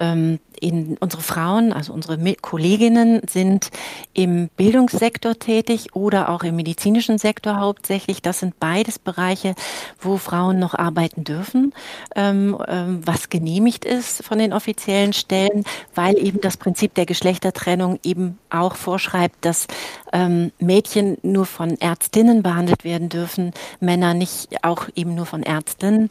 [0.00, 3.70] Ähm, in, unsere Frauen, also unsere Kolleginnen, sind
[4.14, 8.22] im Bildungssektor tätig oder auch im medizinischen Sektor hauptsächlich.
[8.22, 9.54] Das sind beides Bereiche,
[10.00, 11.72] wo Frauen noch arbeiten dürfen,
[12.14, 17.98] ähm, ähm, was genehmigt ist von den offiziellen Stellen, weil eben das Prinzip der Geschlechtertrennung
[18.02, 19.66] eben auch vorschreibt, dass
[20.12, 26.08] ähm, Mädchen nur von Ärztinnen behandelt werden dürfen, Männer nicht auch eben nur von Ärztinnen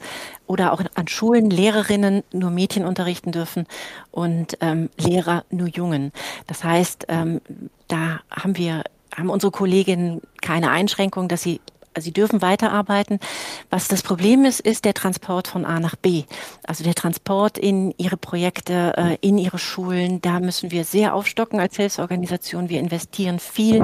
[0.47, 3.65] oder auch an Schulen Lehrerinnen nur Mädchen unterrichten dürfen
[4.11, 6.11] und ähm, Lehrer nur Jungen.
[6.47, 7.41] Das heißt, ähm,
[7.87, 8.83] da haben wir
[9.15, 11.59] haben unsere Kolleginnen keine Einschränkung, dass sie
[12.01, 13.19] Sie dürfen weiterarbeiten.
[13.69, 16.23] Was das Problem ist, ist der Transport von A nach B.
[16.63, 20.21] Also der Transport in Ihre Projekte, äh, in Ihre Schulen.
[20.21, 22.69] Da müssen wir sehr aufstocken als Hilfsorganisation.
[22.69, 23.83] Wir investieren viel,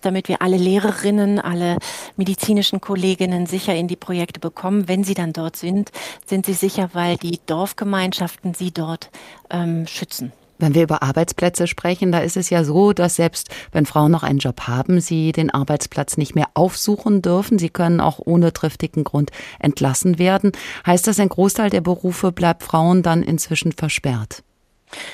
[0.00, 1.78] damit wir alle Lehrerinnen, alle
[2.16, 4.88] medizinischen Kolleginnen sicher in die Projekte bekommen.
[4.88, 5.90] Wenn sie dann dort sind,
[6.26, 9.10] sind sie sicher, weil die Dorfgemeinschaften sie dort
[9.50, 10.32] ähm, schützen.
[10.58, 14.22] Wenn wir über Arbeitsplätze sprechen, da ist es ja so, dass selbst wenn Frauen noch
[14.22, 17.58] einen Job haben, sie den Arbeitsplatz nicht mehr aufsuchen dürfen.
[17.58, 20.52] Sie können auch ohne triftigen Grund entlassen werden.
[20.86, 24.44] Heißt das, ein Großteil der Berufe bleibt Frauen dann inzwischen versperrt?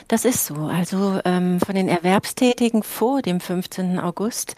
[0.09, 0.55] Das ist so.
[0.55, 3.99] Also ähm, von den Erwerbstätigen vor dem 15.
[3.99, 4.57] August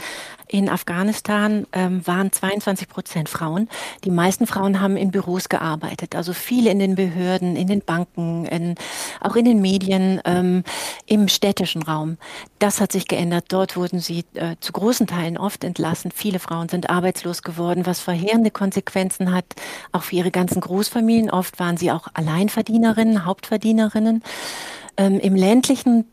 [0.52, 3.68] in Afghanistan ähm, waren 22 Prozent Frauen.
[4.04, 8.44] Die meisten Frauen haben in Büros gearbeitet, also viele in den Behörden, in den Banken,
[8.44, 8.74] in,
[9.20, 10.62] auch in den Medien, ähm,
[11.06, 12.18] im städtischen Raum.
[12.58, 13.46] Das hat sich geändert.
[13.48, 16.10] Dort wurden sie äh, zu großen Teilen oft entlassen.
[16.14, 19.46] Viele Frauen sind arbeitslos geworden, was verheerende Konsequenzen hat,
[19.90, 21.30] auch für ihre ganzen Großfamilien.
[21.30, 24.22] Oft waren sie auch Alleinverdienerinnen, Hauptverdienerinnen.
[24.96, 26.04] Ähm, Im ländlichen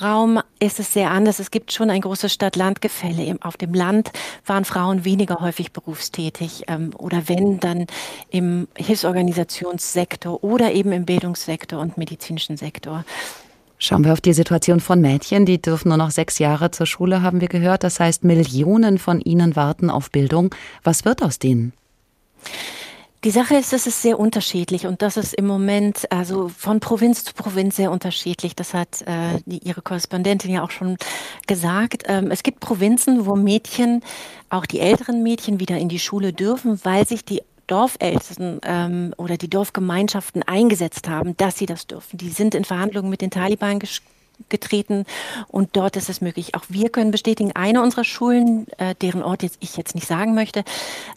[0.00, 1.38] Raum ist es sehr anders.
[1.38, 3.36] Es gibt schon ein großes Stadt-Land-Gefälle.
[3.40, 4.10] Auf dem Land
[4.46, 7.86] waren Frauen weniger häufig berufstätig ähm, oder wenn, dann
[8.30, 13.04] im Hilfsorganisationssektor oder eben im Bildungssektor und medizinischen Sektor.
[13.78, 15.46] Schauen wir auf die Situation von Mädchen.
[15.46, 17.84] Die dürfen nur noch sechs Jahre zur Schule, haben wir gehört.
[17.84, 20.54] Das heißt, Millionen von ihnen warten auf Bildung.
[20.82, 21.72] Was wird aus denen?
[23.24, 27.24] Die Sache ist, es ist sehr unterschiedlich und das ist im Moment also von Provinz
[27.24, 28.54] zu Provinz sehr unterschiedlich.
[28.54, 30.98] Das hat äh, die, Ihre Korrespondentin ja auch schon
[31.46, 32.02] gesagt.
[32.06, 34.02] Ähm, es gibt Provinzen, wo Mädchen,
[34.50, 39.38] auch die älteren Mädchen, wieder in die Schule dürfen, weil sich die Dorfältesten ähm, oder
[39.38, 42.18] die Dorfgemeinschaften eingesetzt haben, dass sie das dürfen.
[42.18, 43.78] Die sind in Verhandlungen mit den Taliban
[44.48, 45.04] getreten
[45.48, 46.54] und dort ist es möglich.
[46.54, 50.34] Auch wir können bestätigen, eine unserer Schulen, äh, deren Ort jetzt ich jetzt nicht sagen
[50.34, 50.64] möchte,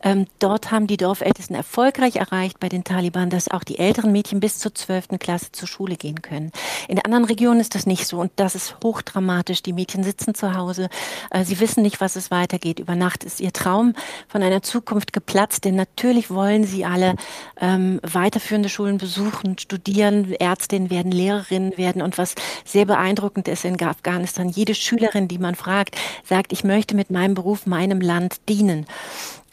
[0.04, 4.40] ähm, dort haben die Dorfältesten erfolgreich erreicht bei den Taliban, dass auch die älteren Mädchen
[4.40, 6.52] bis zur zwölften Klasse zur Schule gehen können.
[6.88, 9.62] In anderen Regionen ist das nicht so und das ist hochdramatisch.
[9.62, 10.90] Die Mädchen sitzen zu Hause,
[11.32, 12.80] äh, sie wissen nicht, was es weitergeht.
[12.80, 13.94] Über Nacht ist ihr Traum
[14.28, 17.16] von einer Zukunft geplatzt, denn natürlich wollen sie alle
[17.60, 23.64] ähm, weiterführende Schulen besuchen, studieren, Ärztinnen werden, Lehrerinnen werden und was sehr beeindruckend beeindruckend ist
[23.64, 24.50] in Afghanistan.
[24.50, 28.86] Jede Schülerin, die man fragt, sagt, ich möchte mit meinem Beruf meinem Land dienen.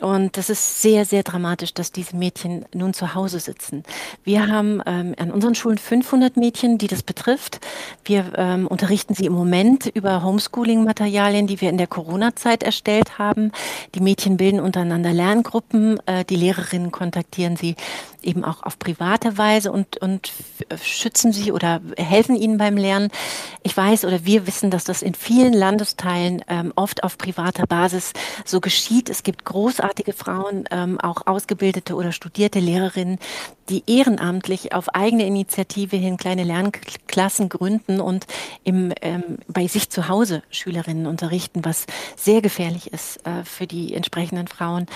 [0.01, 3.85] Und das ist sehr, sehr dramatisch, dass diese Mädchen nun zu Hause sitzen.
[4.25, 7.61] Wir haben ähm, an unseren Schulen 500 Mädchen, die das betrifft.
[8.05, 13.53] Wir ähm, unterrichten sie im Moment über Homeschooling-Materialien, die wir in der Corona-Zeit erstellt haben.
[13.95, 16.01] Die Mädchen bilden untereinander Lerngruppen.
[16.07, 17.77] Äh, die Lehrerinnen kontaktieren sie
[18.25, 20.33] eben auch auf private Weise und, und
[20.83, 23.11] schützen sie oder helfen ihnen beim Lernen.
[23.63, 28.13] Ich weiß oder wir wissen, dass das in vielen Landesteilen ähm, oft auf privater Basis
[28.45, 29.09] so geschieht.
[29.11, 33.19] Es gibt großartige Frauen, ähm, auch ausgebildete oder studierte Lehrerinnen,
[33.69, 38.27] die ehrenamtlich auf eigene Initiative hin kleine Lernklassen gründen und
[38.63, 43.95] im, ähm, bei sich zu Hause Schülerinnen unterrichten, was sehr gefährlich ist äh, für die
[43.95, 44.87] entsprechenden Frauen.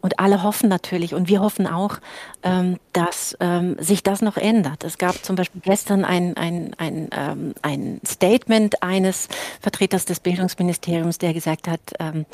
[0.00, 1.98] Und alle hoffen natürlich, und wir hoffen auch,
[2.42, 4.84] ähm, dass ähm, sich das noch ändert.
[4.84, 9.28] Es gab zum Beispiel gestern ein, ein, ein, ähm, ein Statement eines
[9.60, 12.26] Vertreters des Bildungsministeriums, der gesagt hat, ähm,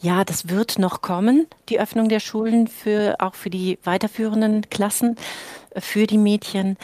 [0.00, 5.16] ja, das wird noch kommen, die Öffnung der Schulen für auch für die weiterführenden Klassen,
[5.76, 6.76] für die Mädchen.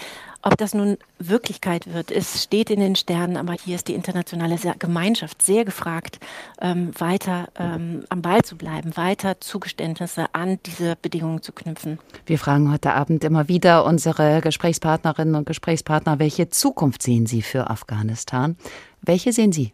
[0.44, 4.56] Ob das nun Wirklichkeit wird, es steht in den Sternen, aber hier ist die internationale
[4.76, 6.18] Gemeinschaft sehr gefragt,
[6.60, 12.00] ähm, weiter ähm, am Ball zu bleiben, weiter Zugeständnisse an diese Bedingungen zu knüpfen.
[12.26, 17.70] Wir fragen heute Abend immer wieder unsere Gesprächspartnerinnen und Gesprächspartner, welche Zukunft sehen Sie für
[17.70, 18.56] Afghanistan?
[19.00, 19.72] Welche sehen Sie?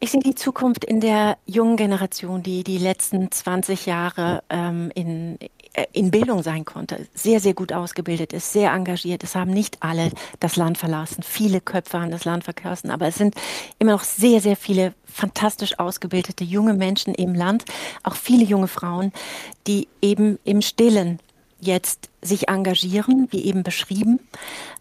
[0.00, 5.38] Ich sehe die Zukunft in der jungen Generation, die die letzten 20 Jahre ähm, in,
[5.92, 9.24] in Bildung sein konnte, sehr, sehr gut ausgebildet ist, sehr engagiert.
[9.24, 10.10] Es haben nicht alle
[10.40, 11.22] das Land verlassen.
[11.22, 13.34] Viele Köpfe haben das Land verlassen, aber es sind
[13.78, 17.64] immer noch sehr, sehr viele fantastisch ausgebildete junge Menschen im Land,
[18.02, 19.12] auch viele junge Frauen,
[19.66, 21.18] die eben im Stillen
[21.60, 24.20] jetzt sich engagieren, wie eben beschrieben,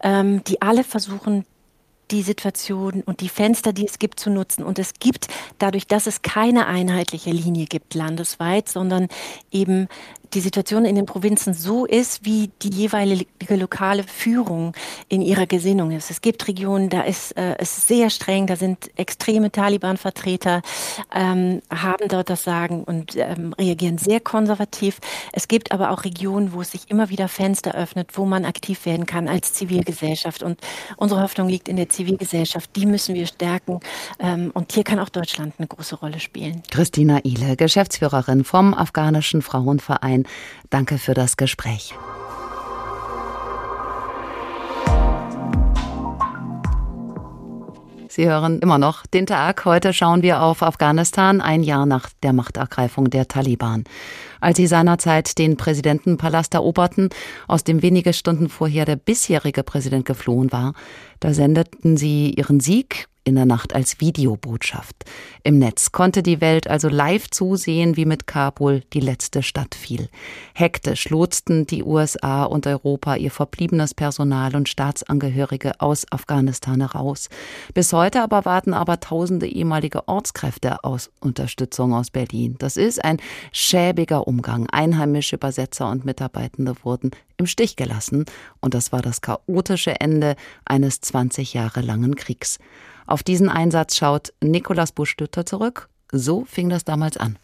[0.01, 1.45] ähm, die alle versuchen,
[2.11, 4.63] die Situation und die Fenster, die es gibt, zu nutzen.
[4.63, 5.27] Und es gibt
[5.59, 9.07] dadurch, dass es keine einheitliche Linie gibt landesweit, sondern
[9.51, 9.87] eben
[10.33, 14.73] die Situation in den Provinzen so ist, wie die jeweilige lokale Führung
[15.09, 16.11] in ihrer Gesinnung ist.
[16.11, 20.61] Es gibt Regionen, da ist äh, es sehr streng, da sind extreme Taliban-Vertreter,
[21.13, 24.99] ähm, haben dort das Sagen und ähm, reagieren sehr konservativ.
[25.31, 28.85] Es gibt aber auch Regionen, wo es sich immer wieder Fenster öffnet, wo man aktiv
[28.85, 30.43] werden kann als Zivilgesellschaft.
[30.43, 30.59] Und
[30.97, 32.75] unsere Hoffnung liegt in der Zivilgesellschaft.
[32.75, 33.79] Die müssen wir stärken.
[34.19, 36.63] Ähm, und hier kann auch Deutschland eine große Rolle spielen.
[36.69, 40.31] Christina Ile, Geschäftsführerin vom Afghanischen Frauenverein sein.
[40.69, 41.93] Danke für das Gespräch.
[48.09, 49.63] Sie hören immer noch den Tag.
[49.65, 53.83] Heute schauen wir auf Afghanistan, ein Jahr nach der Machtergreifung der Taliban.
[54.41, 57.09] Als sie seinerzeit den Präsidentenpalast eroberten,
[57.47, 60.73] aus dem wenige Stunden vorher der bisherige Präsident geflohen war,
[61.19, 65.03] da sendeten sie ihren Sieg in der Nacht als Videobotschaft.
[65.43, 70.07] Im Netz konnte die Welt also live zusehen, wie mit Kabul die letzte Stadt fiel.
[70.53, 77.27] Hektisch lotsten die USA und Europa ihr verbliebenes Personal und Staatsangehörige aus Afghanistan heraus.
[77.73, 82.55] Bis heute aber warten aber tausende ehemalige Ortskräfte aus Unterstützung aus Berlin.
[82.59, 83.17] Das ist ein
[83.51, 84.67] schäbiger Umgang.
[84.71, 88.23] Einheimische Übersetzer und Mitarbeitende wurden im Stich gelassen
[88.61, 92.57] und das war das chaotische Ende eines 20 Jahre langen Kriegs.
[93.07, 95.89] Auf diesen Einsatz schaut Nikolaus Buschlütter zurück.
[96.11, 97.39] So fing das damals an.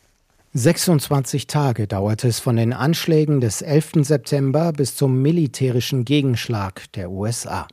[0.54, 3.94] 26 Tage dauerte es von den Anschlägen des 11.
[4.02, 7.68] September bis zum militärischen Gegenschlag der USA.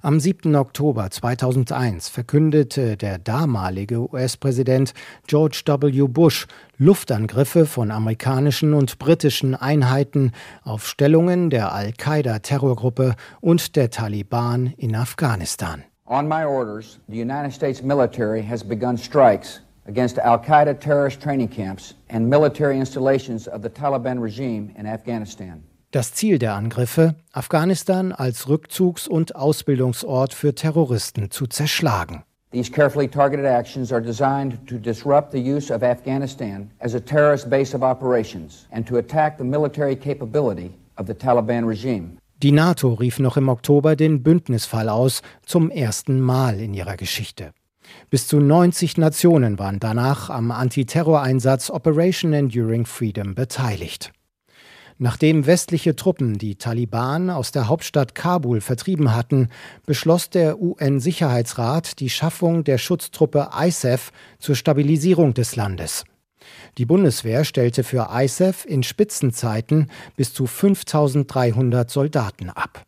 [0.00, 0.54] Am 7.
[0.54, 4.94] Oktober 2001 verkündete der damalige US-Präsident
[5.26, 6.06] George W.
[6.08, 6.46] Bush
[6.78, 15.84] Luftangriffe von amerikanischen und britischen Einheiten auf Stellungen der Al-Qaida-Terrorgruppe und der Taliban in Afghanistan.
[16.08, 21.48] On my orders, the United States military has begun strikes against Al Qaeda terrorist training
[21.48, 25.64] camps and military installations of the Taliban regime in Afghanistan.
[25.90, 32.22] Das Ziel der Angriffe, Afghanistan als Rückzugs- und Ausbildungsort für Terroristen zu zerschlagen.
[32.52, 37.50] These carefully targeted actions are designed to disrupt the use of Afghanistan as a terrorist
[37.50, 42.18] base of operations and to attack the military capability of the Taliban regime.
[42.42, 47.52] Die NATO rief noch im Oktober den Bündnisfall aus, zum ersten Mal in ihrer Geschichte.
[48.10, 54.12] Bis zu 90 Nationen waren danach am Antiterroreinsatz Operation Enduring Freedom beteiligt.
[54.98, 59.48] Nachdem westliche Truppen die Taliban aus der Hauptstadt Kabul vertrieben hatten,
[59.86, 66.04] beschloss der UN-Sicherheitsrat die Schaffung der Schutztruppe ISAF zur Stabilisierung des Landes.
[66.78, 72.84] Die Bundeswehr stellte für ISAF in Spitzenzeiten bis zu 5300 Soldaten ab.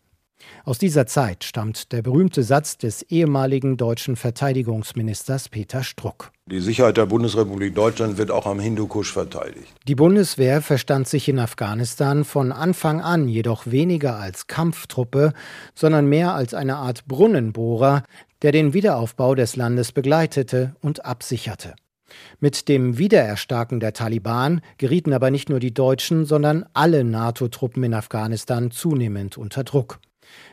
[0.64, 6.30] Aus dieser Zeit stammt der berühmte Satz des ehemaligen deutschen Verteidigungsministers Peter Struck.
[6.44, 9.72] Die Sicherheit der Bundesrepublik Deutschland wird auch am Hindukusch verteidigt.
[9.86, 15.32] Die Bundeswehr verstand sich in Afghanistan von Anfang an jedoch weniger als Kampftruppe,
[15.74, 18.02] sondern mehr als eine Art Brunnenbohrer,
[18.42, 21.74] der den Wiederaufbau des Landes begleitete und absicherte.
[22.40, 27.94] Mit dem Wiedererstarken der Taliban gerieten aber nicht nur die Deutschen, sondern alle NATO-Truppen in
[27.94, 30.00] Afghanistan zunehmend unter Druck.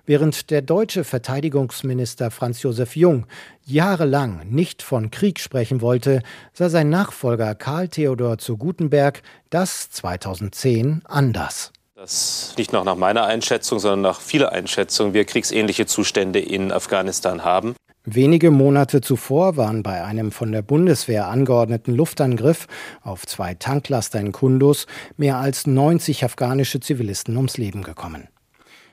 [0.05, 3.25] Während der deutsche Verteidigungsminister Franz Josef Jung
[3.65, 6.21] jahrelang nicht von Krieg sprechen wollte,
[6.53, 11.71] sah sein Nachfolger Karl Theodor zu Gutenberg das 2010 anders.
[11.95, 17.43] Das nicht nur nach meiner Einschätzung, sondern nach vieler Einschätzung wir kriegsähnliche Zustände in Afghanistan
[17.43, 17.75] haben.
[18.07, 22.67] Wenige Monate zuvor waren bei einem von der Bundeswehr angeordneten Luftangriff
[23.01, 24.85] auf zwei Tanklaster in Kunduz
[25.17, 28.27] mehr als 90 afghanische Zivilisten ums Leben gekommen.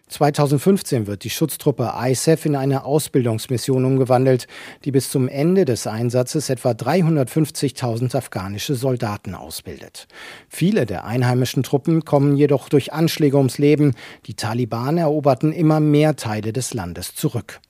[0.08, 4.46] 2015 wird die Schutztruppe ISAF in eine Ausbildungsmission umgewandelt,
[4.86, 10.08] die bis zum Ende des Einsatzes etwa 350.000 afghanische Soldaten ausbildet.
[10.48, 13.94] Viele der einheimischen Truppen kommen jedoch durch Anschläge ums Leben.
[14.24, 17.60] Die Taliban eroberten immer mehr Teile des Landes zurück.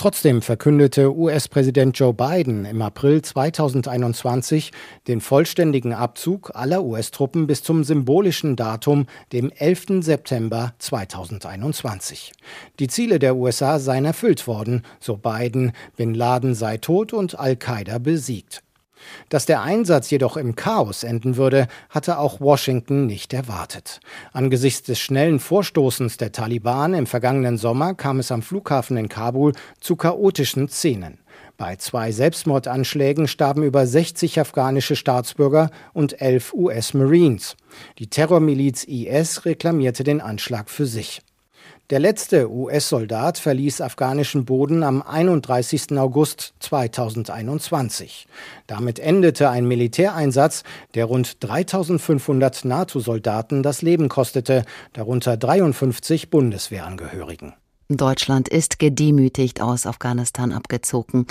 [0.00, 4.70] Trotzdem verkündete US-Präsident Joe Biden im April 2021
[5.06, 10.02] den vollständigen Abzug aller US-Truppen bis zum symbolischen Datum, dem 11.
[10.02, 12.32] September 2021.
[12.78, 17.98] Die Ziele der USA seien erfüllt worden, so Biden, Bin Laden sei tot und Al-Qaida
[17.98, 18.62] besiegt.
[19.28, 24.00] Dass der Einsatz jedoch im Chaos enden würde, hatte auch Washington nicht erwartet.
[24.32, 29.52] Angesichts des schnellen Vorstoßens der Taliban im vergangenen Sommer kam es am Flughafen in Kabul
[29.80, 31.18] zu chaotischen Szenen.
[31.56, 37.56] Bei zwei Selbstmordanschlägen starben über 60 afghanische Staatsbürger und elf US-Marines.
[37.98, 41.20] Die Terrormiliz IS reklamierte den Anschlag für sich.
[41.90, 45.98] Der letzte US-Soldat verließ afghanischen Boden am 31.
[45.98, 48.28] August 2021.
[48.68, 50.62] Damit endete ein Militäreinsatz,
[50.94, 57.54] der rund 3500 NATO-Soldaten das Leben kostete, darunter 53 Bundeswehrangehörigen.
[57.96, 61.26] Deutschland ist gedemütigt aus Afghanistan abgezogen.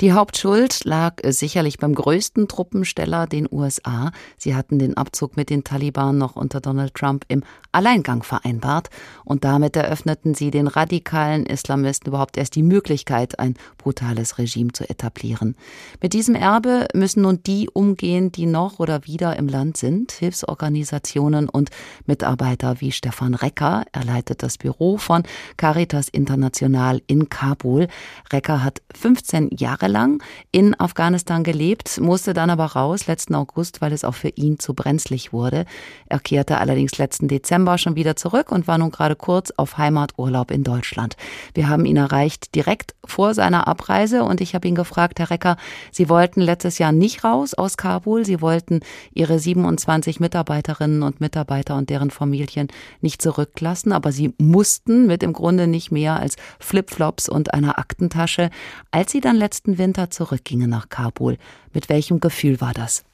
[0.00, 4.12] Die Hauptschuld lag sicherlich beim größten Truppensteller, den USA.
[4.36, 8.90] Sie hatten den Abzug mit den Taliban noch unter Donald Trump im Alleingang vereinbart
[9.24, 14.88] und damit eröffneten sie den radikalen Islamisten überhaupt erst die Möglichkeit, ein brutales Regime zu
[14.88, 15.56] etablieren.
[16.00, 21.48] Mit diesem Erbe müssen nun die umgehen, die noch oder wieder im Land sind, Hilfsorganisationen
[21.48, 21.70] und
[22.06, 25.24] Mitarbeiter wie Stefan Recker, er leitet das Büro von
[25.56, 27.88] Caritas Caritas International in Kabul.
[28.32, 33.92] Recker hat 15 Jahre lang in Afghanistan gelebt, musste dann aber raus letzten August, weil
[33.92, 35.64] es auch für ihn zu brenzlig wurde.
[36.06, 40.50] Er kehrte allerdings letzten Dezember schon wieder zurück und war nun gerade kurz auf Heimaturlaub
[40.50, 41.16] in Deutschland.
[41.54, 45.56] Wir haben ihn erreicht direkt vor seiner Abreise und ich habe ihn gefragt, Herr Recker,
[45.90, 48.80] Sie wollten letztes Jahr nicht raus aus Kabul, Sie wollten
[49.12, 52.68] Ihre 27 Mitarbeiterinnen und Mitarbeiter und deren Familien
[53.00, 58.50] nicht zurücklassen, aber Sie mussten mit im Grunde nicht mehr als Flipflops und einer Aktentasche,
[58.90, 61.38] als Sie dann letzten Winter zurückgingen nach Kabul.
[61.72, 63.06] Mit welchem Gefühl war das?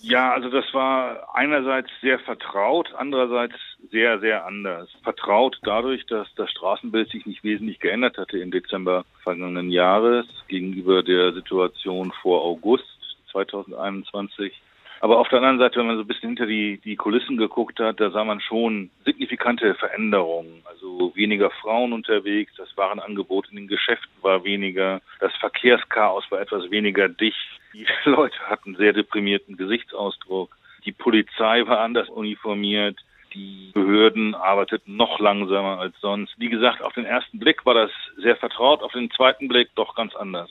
[0.00, 3.54] Ja, also das war einerseits sehr vertraut, andererseits
[3.90, 4.88] sehr, sehr anders.
[5.02, 11.02] Vertraut dadurch, dass das Straßenbild sich nicht wesentlich geändert hatte im Dezember vergangenen Jahres gegenüber
[11.02, 12.84] der Situation vor August
[13.32, 14.52] 2021.
[15.00, 17.78] Aber auf der anderen Seite, wenn man so ein bisschen hinter die, die Kulissen geguckt
[17.80, 20.62] hat, da sah man schon signifikante Veränderungen.
[20.64, 26.70] Also weniger Frauen unterwegs, das Warenangebot in den Geschäften war weniger, das Verkehrschaos war etwas
[26.70, 27.36] weniger dicht.
[27.74, 30.56] Die Leute hatten sehr deprimierten Gesichtsausdruck.
[30.84, 32.98] Die Polizei war anders uniformiert.
[33.34, 36.34] Die Behörden arbeiteten noch langsamer als sonst.
[36.38, 37.90] Wie gesagt, auf den ersten Blick war das
[38.22, 40.50] sehr vertraut, auf den zweiten Blick doch ganz anders.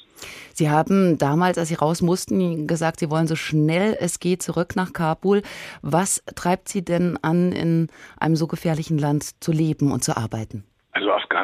[0.53, 4.75] Sie haben damals, als Sie raus mussten, gesagt, Sie wollen so schnell es geht zurück
[4.75, 5.41] nach Kabul.
[5.81, 7.87] Was treibt Sie denn an, in
[8.19, 10.63] einem so gefährlichen Land zu leben und zu arbeiten?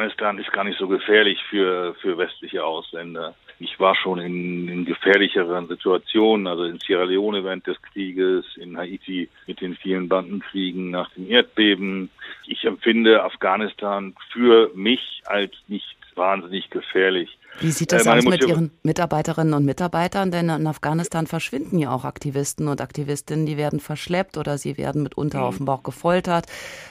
[0.02, 3.36] Afghanistan ist gar nicht so gefährlich für, für westliche Ausländer.
[3.60, 8.76] Ich war schon in, in gefährlicheren Situationen, also in Sierra Leone während des Krieges, in
[8.78, 12.10] Haiti mit den vielen Bandenkriegen nach dem Erdbeben.
[12.47, 17.38] Ich empfinde Afghanistan für mich als nicht wahnsinnig gefährlich.
[17.60, 20.32] Wie sieht das äh, aus mit Ihren Mitarbeiterinnen und Mitarbeitern?
[20.32, 25.04] Denn in Afghanistan verschwinden ja auch Aktivisten und Aktivistinnen, die werden verschleppt oder sie werden
[25.04, 25.43] mitunter mhm.
[25.43, 26.45] auf dem Bauch gefoltert.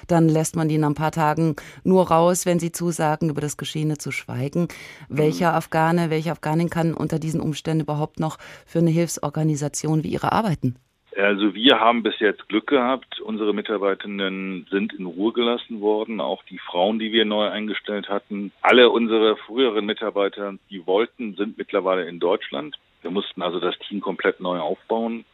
[0.07, 3.57] Dann lässt man die nach ein paar Tagen nur raus, wenn sie zusagen, über das
[3.57, 4.69] Geschehene zu schweigen.
[5.09, 5.19] Mhm.
[5.19, 10.33] Welcher Afghane, welche Afghanin kann unter diesen Umständen überhaupt noch für eine Hilfsorganisation wie Ihre
[10.33, 10.77] arbeiten?
[11.23, 13.21] Also wir haben bis jetzt Glück gehabt.
[13.21, 18.53] Unsere Mitarbeitenden sind in Ruhe gelassen worden, auch die Frauen, die wir neu eingestellt hatten.
[18.63, 22.77] Alle unsere früheren Mitarbeiter, die wollten, sind mittlerweile in Deutschland.
[23.03, 25.25] Wir mussten also das Team komplett neu aufbauen.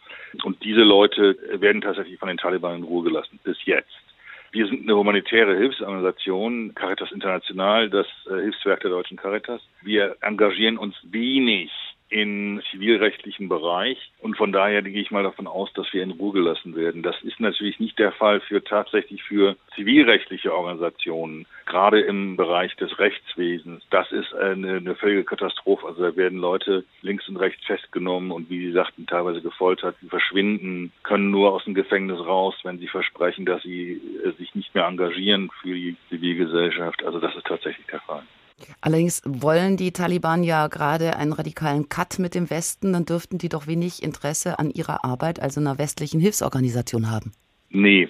[0.44, 3.90] Und diese Leute werden tatsächlich von den Taliban in Ruhe gelassen, bis jetzt.
[4.52, 9.60] Wir sind eine humanitäre Hilfsorganisation, Caritas International, das äh, Hilfswerk der deutschen Caritas.
[9.82, 11.70] Wir engagieren uns wenig
[12.08, 13.98] im zivilrechtlichen Bereich.
[14.20, 17.02] Und von daher gehe ich mal davon aus, dass wir in Ruhe gelassen werden.
[17.02, 22.98] Das ist natürlich nicht der Fall für tatsächlich für zivilrechtliche Organisationen, gerade im Bereich des
[22.98, 23.82] Rechtswesens.
[23.90, 25.86] Das ist eine, eine völlige Katastrophe.
[25.86, 30.08] Also da werden Leute links und rechts festgenommen und wie Sie sagten, teilweise gefoltert, die
[30.08, 34.74] verschwinden, können nur aus dem Gefängnis raus, wenn sie versprechen, dass sie äh, sich nicht
[34.74, 37.04] mehr engagieren für die Zivilgesellschaft.
[37.04, 38.22] Also das ist tatsächlich der Fall.
[38.80, 43.48] Allerdings wollen die Taliban ja gerade einen radikalen Cut mit dem Westen, dann dürften die
[43.48, 47.32] doch wenig Interesse an ihrer Arbeit, also einer westlichen Hilfsorganisation haben.
[47.70, 48.08] Nee.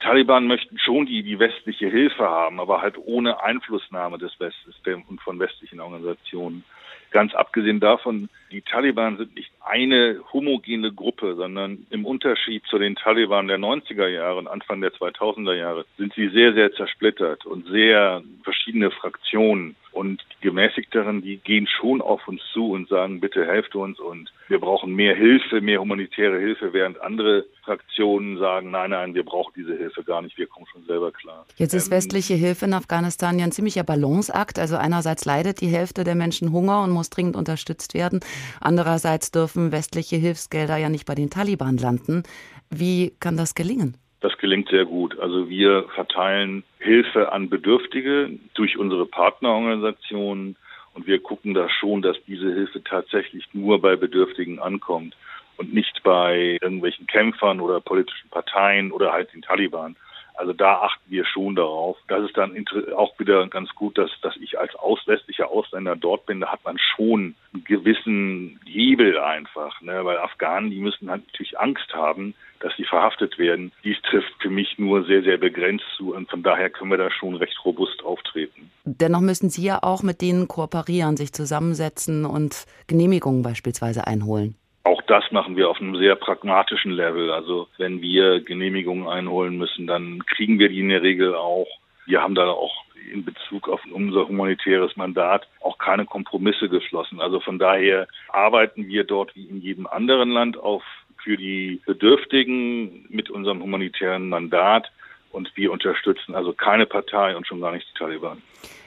[0.00, 4.76] Taliban möchten schon die, die westliche Hilfe haben, aber halt ohne Einflussnahme des Westens
[5.08, 6.64] und von westlichen Organisationen.
[7.10, 12.94] Ganz abgesehen davon, die Taliban sind nicht eine homogene Gruppe, sondern im Unterschied zu den
[12.94, 17.66] Taliban der 90er Jahre und Anfang der 2000er Jahre sind sie sehr, sehr zersplittert und
[17.68, 19.76] sehr verschiedene Fraktionen.
[19.96, 24.30] Und die Gemäßigteren, die gehen schon auf uns zu und sagen, bitte helft uns und
[24.48, 29.54] wir brauchen mehr Hilfe, mehr humanitäre Hilfe, während andere Fraktionen sagen, nein, nein, wir brauchen
[29.56, 31.46] diese Hilfe gar nicht, wir kommen schon selber klar.
[31.56, 34.58] Jetzt ist ähm, westliche Hilfe in Afghanistan ja ein ziemlicher Balanceakt.
[34.58, 38.20] Also einerseits leidet die Hälfte der Menschen Hunger und muss dringend unterstützt werden.
[38.60, 42.22] Andererseits dürfen westliche Hilfsgelder ja nicht bei den Taliban landen.
[42.68, 43.96] Wie kann das gelingen?
[44.26, 45.16] Das gelingt sehr gut.
[45.20, 50.56] Also wir verteilen Hilfe an Bedürftige durch unsere Partnerorganisationen
[50.94, 55.16] und wir gucken da schon, dass diese Hilfe tatsächlich nur bei Bedürftigen ankommt
[55.58, 59.94] und nicht bei irgendwelchen Kämpfern oder politischen Parteien oder halt den Taliban.
[60.36, 61.96] Also da achten wir schon darauf.
[62.08, 62.54] Das ist dann
[62.94, 66.40] auch wieder ganz gut, dass, dass ich als auswestlicher Ausländer dort bin.
[66.40, 70.04] Da hat man schon einen gewissen Hebel einfach, ne?
[70.04, 73.72] weil Afghanen, die müssen halt natürlich Angst haben, dass sie verhaftet werden.
[73.84, 77.10] Dies trifft für mich nur sehr, sehr begrenzt zu und von daher können wir da
[77.10, 78.70] schon recht robust auftreten.
[78.84, 84.56] Dennoch müssen Sie ja auch mit denen kooperieren, sich zusammensetzen und Genehmigungen beispielsweise einholen.
[84.86, 87.32] Auch das machen wir auf einem sehr pragmatischen Level.
[87.32, 91.66] Also wenn wir Genehmigungen einholen müssen, dann kriegen wir die in der Regel auch.
[92.06, 97.20] Wir haben da auch in Bezug auf unser humanitäres Mandat auch keine Kompromisse geschlossen.
[97.20, 100.84] Also von daher arbeiten wir dort wie in jedem anderen Land auf
[101.24, 104.92] für die Bedürftigen mit unserem humanitären Mandat.
[105.32, 108.40] Und wir unterstützen also keine Partei und schon gar nicht die Taliban.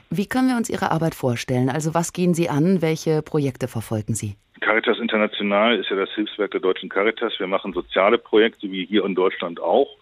[0.08, 1.68] Wie können wir uns Ihre Arbeit vorstellen?
[1.68, 2.80] Also was gehen Sie an?
[2.80, 4.36] Welche Projekte verfolgen Sie?
[4.60, 7.38] Caritas International ist ja das Hilfswerk der deutschen Caritas.
[7.38, 9.96] Wir machen soziale Projekte, wie hier in Deutschland auch.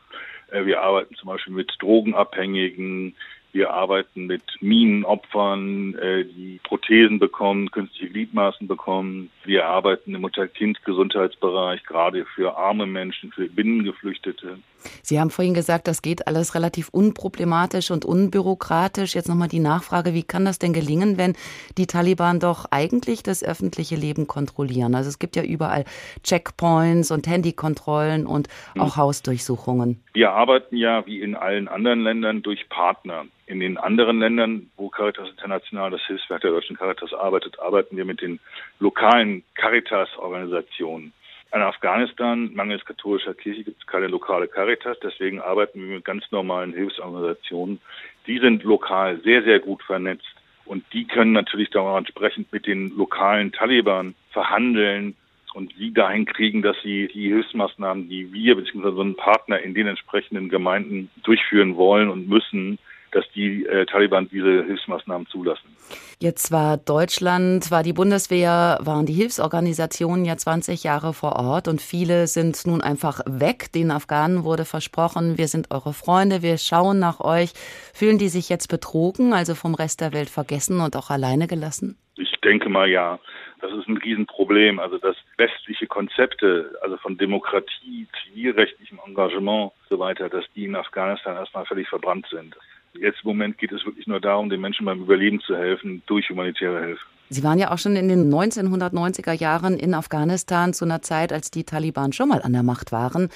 [0.50, 3.14] Äh, wir arbeiten zum Beispiel mit Drogenabhängigen,
[3.52, 9.30] wir arbeiten mit Minenopfern, äh, die Prothesen bekommen, künstliche Gliedmaßen bekommen.
[9.44, 14.58] Wir arbeiten im Mutter-Kind-Gesundheitsbereich, gerade für arme Menschen, für Binnengeflüchtete.
[15.02, 19.14] Sie haben vorhin gesagt, das geht alles relativ unproblematisch und unbürokratisch.
[19.14, 21.34] Jetzt nochmal die Nachfrage, wie kann das denn gelingen, wenn
[21.76, 24.94] die Taliban doch eigentlich das öffentliche Leben kontrollieren?
[24.94, 25.84] Also es gibt ja überall
[26.22, 28.48] Checkpoints und Handykontrollen und
[28.78, 28.96] auch hm.
[28.96, 30.02] Hausdurchsuchungen.
[30.12, 33.26] Wir arbeiten ja wie in allen anderen Ländern durch Partner.
[33.46, 38.04] In den anderen Ländern, wo Caritas International, das Hilfswerk der deutschen Caritas arbeitet, arbeiten wir
[38.04, 38.40] mit den
[38.78, 41.14] lokalen Caritas-Organisationen.
[41.52, 44.98] In Afghanistan, mangels katholischer Kirche, gibt es keine lokale Caritas.
[45.02, 47.80] Deswegen arbeiten wir mit ganz normalen Hilfsorganisationen.
[48.26, 50.26] Die sind lokal sehr, sehr gut vernetzt.
[50.66, 55.16] Und die können natürlich dann entsprechend mit den lokalen Taliban verhandeln
[55.54, 58.90] und sie dahin kriegen, dass sie die Hilfsmaßnahmen, die wir bzw.
[58.94, 62.78] so ein Partner in den entsprechenden Gemeinden durchführen wollen und müssen,
[63.12, 65.76] dass die äh, Taliban diese Hilfsmaßnahmen zulassen.
[66.20, 71.80] Jetzt war Deutschland, war die Bundeswehr, waren die Hilfsorganisationen ja 20 Jahre vor Ort und
[71.80, 73.72] viele sind nun einfach weg.
[73.72, 77.52] Den Afghanen wurde versprochen, wir sind eure Freunde, wir schauen nach euch.
[77.94, 81.96] Fühlen die sich jetzt betrogen, also vom Rest der Welt vergessen und auch alleine gelassen?
[82.16, 83.18] Ich denke mal ja.
[83.60, 84.78] Das ist ein Riesenproblem.
[84.78, 90.76] Also dass westliche Konzepte, also von Demokratie, zivilrechtlichem Engagement und so weiter, dass die in
[90.76, 92.56] Afghanistan erstmal völlig verbrannt sind.
[92.94, 96.28] Jetzt im Moment geht es wirklich nur darum, den Menschen beim Überleben zu helfen durch
[96.30, 97.02] humanitäre Hilfe.
[97.30, 101.50] Sie waren ja auch schon in den 1990er Jahren in Afghanistan zu einer Zeit, als
[101.50, 103.28] die Taliban schon mal an der Macht waren.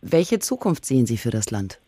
[0.00, 1.78] Welche Zukunft sehen Sie für das Land?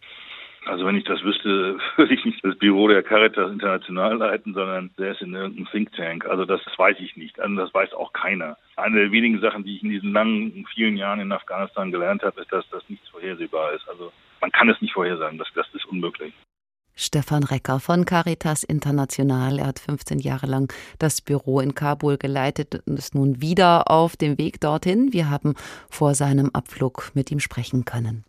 [0.66, 4.90] Also wenn ich das wüsste, würde ich nicht das Büro der Caritas International leiten, sondern
[4.98, 6.26] der ist in irgendeinem Think Tank.
[6.26, 7.38] Also das weiß ich nicht.
[7.38, 8.56] Also das weiß auch keiner.
[8.76, 12.40] Eine der wenigen Sachen, die ich in diesen langen, vielen Jahren in Afghanistan gelernt habe,
[12.40, 13.88] ist, dass das nichts vorhersehbar ist.
[13.88, 15.38] Also man kann es nicht vorhersagen.
[15.38, 16.34] Das, das ist unmöglich.
[16.96, 19.58] Stefan Recker von Caritas International.
[19.58, 24.16] Er hat 15 Jahre lang das Büro in Kabul geleitet und ist nun wieder auf
[24.16, 25.12] dem Weg dorthin.
[25.12, 25.54] Wir haben
[25.90, 28.24] vor seinem Abflug mit ihm sprechen können.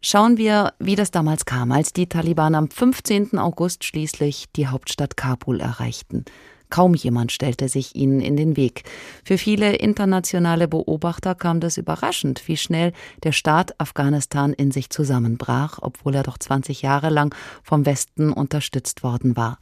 [0.00, 3.38] Schauen wir, wie das damals kam, als die Taliban am 15.
[3.38, 6.24] August schließlich die Hauptstadt Kabul erreichten.
[6.72, 8.84] Kaum jemand stellte sich ihnen in den Weg.
[9.24, 12.94] Für viele internationale Beobachter kam das überraschend, wie schnell
[13.24, 19.02] der Staat Afghanistan in sich zusammenbrach, obwohl er doch 20 Jahre lang vom Westen unterstützt
[19.02, 19.58] worden war.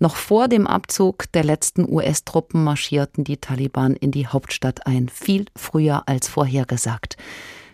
[0.00, 5.46] Noch vor dem Abzug der letzten US-Truppen marschierten die Taliban in die Hauptstadt ein, viel
[5.56, 7.16] früher als vorhergesagt.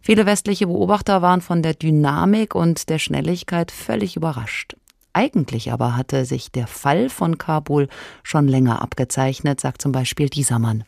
[0.01, 4.77] Viele westliche Beobachter waren von der Dynamik und der Schnelligkeit völlig überrascht.
[5.17, 7.89] Eigentlich aber hatte sich der Fall von Kabul
[8.23, 10.85] schon länger abgezeichnet, sagt zum Beispiel dieser Mann.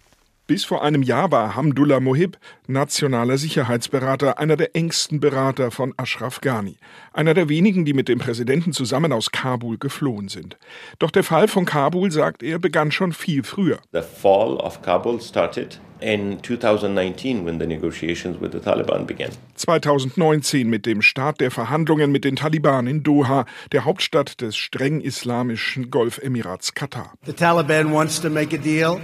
[0.48, 6.40] Bis vor einem Jahr war Hamdullah Mohib, nationaler Sicherheitsberater, einer der engsten Berater von Ashraf
[6.40, 6.78] Ghani,
[7.12, 10.56] einer der wenigen, die mit dem Präsidenten zusammen aus Kabul geflohen sind.
[10.98, 13.78] Doch der Fall von Kabul, sagt er, begann schon viel früher.
[13.92, 19.28] The fall of Kabul started in 2019 when the negotiations with the Taliban began.
[19.56, 25.02] 2019 mit dem Start der Verhandlungen mit den Taliban in Doha, der Hauptstadt des streng
[25.02, 27.12] islamischen Golfemirats Katar.
[27.26, 28.98] The Taliban wants to make a deal.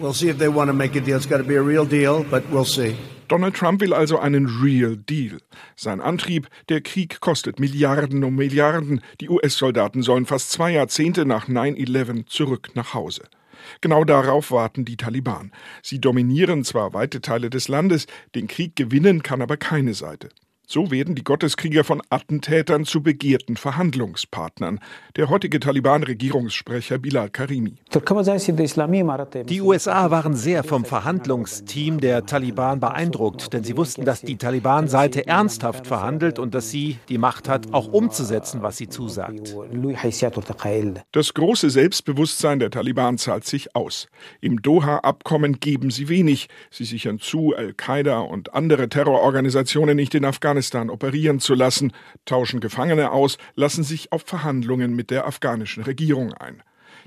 [0.00, 1.16] We'll see if they want to make a deal.
[1.18, 2.96] It's got to be a real deal, but we'll see.
[3.28, 5.38] Donald Trump will also einen Real Deal.
[5.76, 9.02] Sein Antrieb, der Krieg kostet Milliarden um Milliarden.
[9.20, 13.24] Die US-Soldaten sollen fast zwei Jahrzehnte nach 9-11 zurück nach Hause.
[13.82, 15.52] Genau darauf warten die Taliban.
[15.82, 20.30] Sie dominieren zwar weite Teile des Landes, den Krieg gewinnen kann aber keine Seite.
[20.72, 24.78] So werden die Gotteskrieger von Attentätern zu begehrten Verhandlungspartnern.
[25.16, 27.74] Der heutige Taliban-Regierungssprecher Bilal Karimi.
[29.48, 35.26] Die USA waren sehr vom Verhandlungsteam der Taliban beeindruckt, denn sie wussten, dass die Taliban-Seite
[35.26, 39.56] ernsthaft verhandelt und dass sie die Macht hat, auch umzusetzen, was sie zusagt.
[41.10, 44.06] Das große Selbstbewusstsein der Taliban zahlt sich aus.
[44.40, 46.48] Im Doha-Abkommen geben sie wenig.
[46.70, 51.90] Sie sichern zu, Al-Qaida und andere Terrororganisationen nicht in Afghanistan Afghanistan operieren zu lassen,
[52.26, 56.62] tauschen Gefangene aus, lassen sich auf Verhandlungen mit der afghanischen Regierung ein.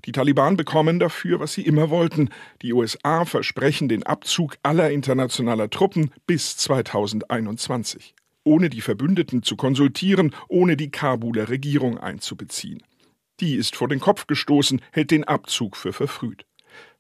[0.06, 2.30] Die Taliban bekommen dafür, was sie immer wollten.
[2.64, 10.34] Die USA versprechen den Abzug aller internationaler Truppen bis 2021, ohne die Verbündeten zu konsultieren,
[10.48, 12.82] ohne die Kabuler Regierung einzubeziehen.
[13.40, 16.48] Die ist vor den Kopf gestoßen, hält den Abzug für verfrüht.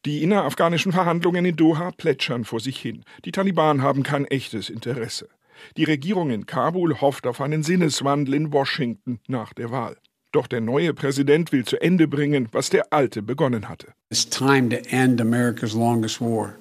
[0.06, 3.04] Die innerafghanischen Verhandlungen in Doha plätschern vor sich hin.
[3.26, 5.30] Die Taliban haben kein echtes Interesse.
[5.78, 9.97] Die Regierung in Kabul hofft auf einen Sinneswandel in Washington nach der Wahl.
[10.32, 13.93] Doch der neue Präsident will zu Ende bringen, was der alte begonnen hatte.
[14.10, 16.56] It's time to end America's longest war.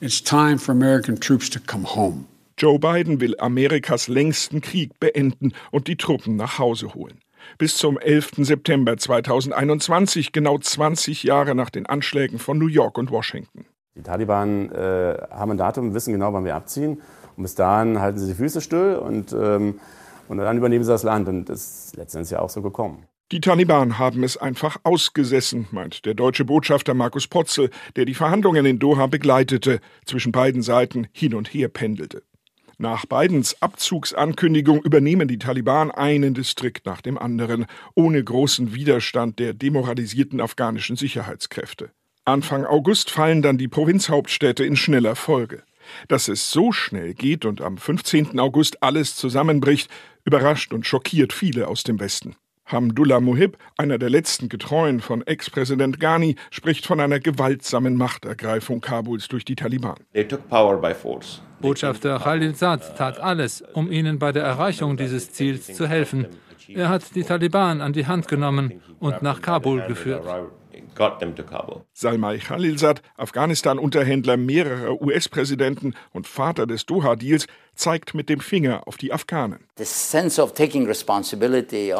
[0.00, 2.26] It's time for American troops to come home.
[2.56, 7.18] Joe Biden will Amerikas längsten Krieg beenden und die Truppen nach Hause holen.
[7.58, 8.32] Bis zum 11.
[8.38, 13.66] September 2021, genau 20 Jahre nach den Anschlägen von New York und Washington.
[13.96, 17.00] Die Taliban äh, haben ein Datum, wissen genau, wann wir abziehen.
[17.36, 19.80] Und bis dahin halten sie die Füße still und, ähm,
[20.28, 21.28] und dann übernehmen sie das Land.
[21.28, 23.04] Und das ist letztendlich ja auch so gekommen.
[23.32, 28.66] Die Taliban haben es einfach ausgesessen, meint der deutsche Botschafter Markus Potzel, der die Verhandlungen
[28.66, 32.22] in Doha begleitete, zwischen beiden Seiten hin und her pendelte.
[32.76, 39.54] Nach Bidens Abzugsankündigung übernehmen die Taliban einen Distrikt nach dem anderen, ohne großen Widerstand der
[39.54, 41.90] demoralisierten afghanischen Sicherheitskräfte.
[42.26, 45.62] Anfang August fallen dann die Provinzhauptstädte in schneller Folge.
[46.08, 48.38] Dass es so schnell geht und am 15.
[48.38, 49.90] August alles zusammenbricht,
[50.24, 52.36] überrascht und schockiert viele aus dem Westen.
[52.66, 59.28] Hamdullah Muhib, einer der letzten Getreuen von Ex-Präsident Ghani, spricht von einer gewaltsamen Machtergreifung Kabuls
[59.28, 59.96] durch die Taliban.
[61.60, 66.26] Botschafter Khalilzad tat alles, um ihnen bei der Erreichung dieses Ziels zu helfen.
[66.68, 70.24] Er hat die Taliban an die Hand genommen und nach Kabul geführt
[70.94, 71.84] got them to Kabul.
[71.92, 79.12] Salmai Khalilzad, Afghanistan-Unterhändler mehrerer US-Präsidenten und Vater des Doha-Deals, zeigt mit dem Finger auf die
[79.12, 79.66] Afghanen.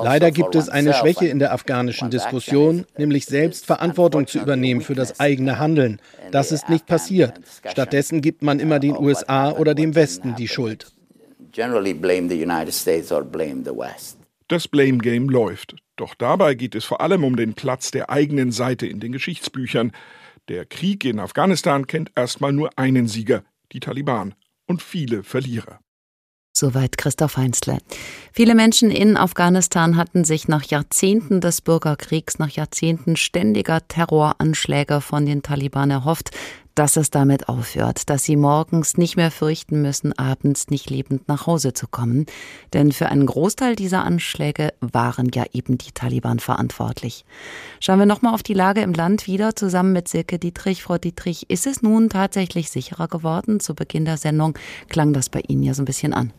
[0.02, 4.94] Leider gibt es eine Schwäche in der afghanischen Diskussion, nämlich selbst Verantwortung zu übernehmen für
[4.94, 6.00] das eigene Handeln.
[6.30, 7.40] Das ist nicht passiert.
[7.66, 10.92] Stattdessen gibt man immer den USA oder dem Westen die Schuld.
[14.48, 15.76] Das Blame Game läuft.
[15.96, 19.92] Doch dabei geht es vor allem um den Platz der eigenen Seite in den Geschichtsbüchern.
[20.48, 24.34] Der Krieg in Afghanistan kennt erstmal nur einen Sieger, die Taliban,
[24.66, 25.78] und viele Verlierer.
[26.56, 27.78] Soweit Christoph Heinzle.
[28.32, 35.26] Viele Menschen in Afghanistan hatten sich nach Jahrzehnten des Bürgerkriegs, nach Jahrzehnten ständiger Terroranschläge von
[35.26, 36.30] den Taliban erhofft,
[36.74, 41.46] dass es damit aufhört, dass sie morgens nicht mehr fürchten müssen, abends nicht lebend nach
[41.46, 42.26] Hause zu kommen.
[42.72, 47.24] Denn für einen Großteil dieser Anschläge waren ja eben die Taliban verantwortlich.
[47.80, 50.82] Schauen wir nochmal auf die Lage im Land wieder zusammen mit Silke Dietrich.
[50.82, 53.60] Frau Dietrich, ist es nun tatsächlich sicherer geworden?
[53.60, 54.58] Zu Beginn der Sendung
[54.88, 56.32] klang das bei Ihnen ja so ein bisschen an.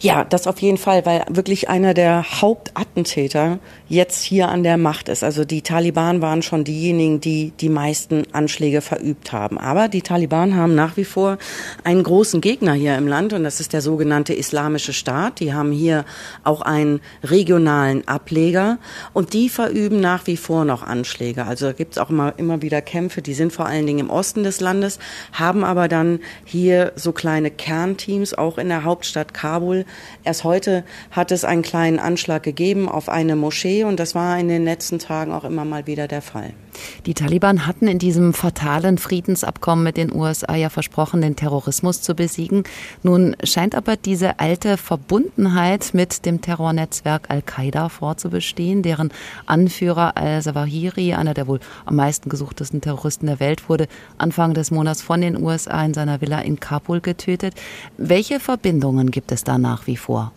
[0.00, 3.58] Ja, das auf jeden Fall, weil wirklich einer der Hauptattentäter
[3.88, 5.24] jetzt hier an der Macht ist.
[5.24, 9.58] Also die Taliban waren schon diejenigen, die die meisten Anschläge verübt haben.
[9.58, 11.38] Aber die Taliban haben nach wie vor
[11.84, 15.40] einen großen Gegner hier im Land und das ist der sogenannte Islamische Staat.
[15.40, 16.04] Die haben hier
[16.44, 18.78] auch einen regionalen Ableger
[19.12, 21.46] und die verüben nach wie vor noch Anschläge.
[21.46, 24.42] Also da gibt's auch immer, immer wieder Kämpfe, die sind vor allen Dingen im Osten
[24.42, 24.98] des Landes,
[25.32, 29.84] haben aber dann hier so kleine Kernteams, auch in der Hauptstadt Kabul Kabul.
[30.22, 34.48] Erst heute hat es einen kleinen Anschlag gegeben auf eine Moschee und das war in
[34.48, 36.52] den letzten Tagen auch immer mal wieder der Fall.
[37.06, 42.14] Die Taliban hatten in diesem fatalen Friedensabkommen mit den USA ja versprochen, den Terrorismus zu
[42.14, 42.64] besiegen.
[43.02, 49.12] Nun scheint aber diese alte Verbundenheit mit dem Terrornetzwerk Al-Qaida vorzubestehen, deren
[49.46, 55.02] Anführer al-Zawahiri, einer der wohl am meisten gesuchtesten Terroristen der Welt, wurde Anfang des Monats
[55.02, 57.54] von den USA in seiner Villa in Kabul getötet.
[57.96, 60.32] Welche Verbindungen gibt es da nach wie vor?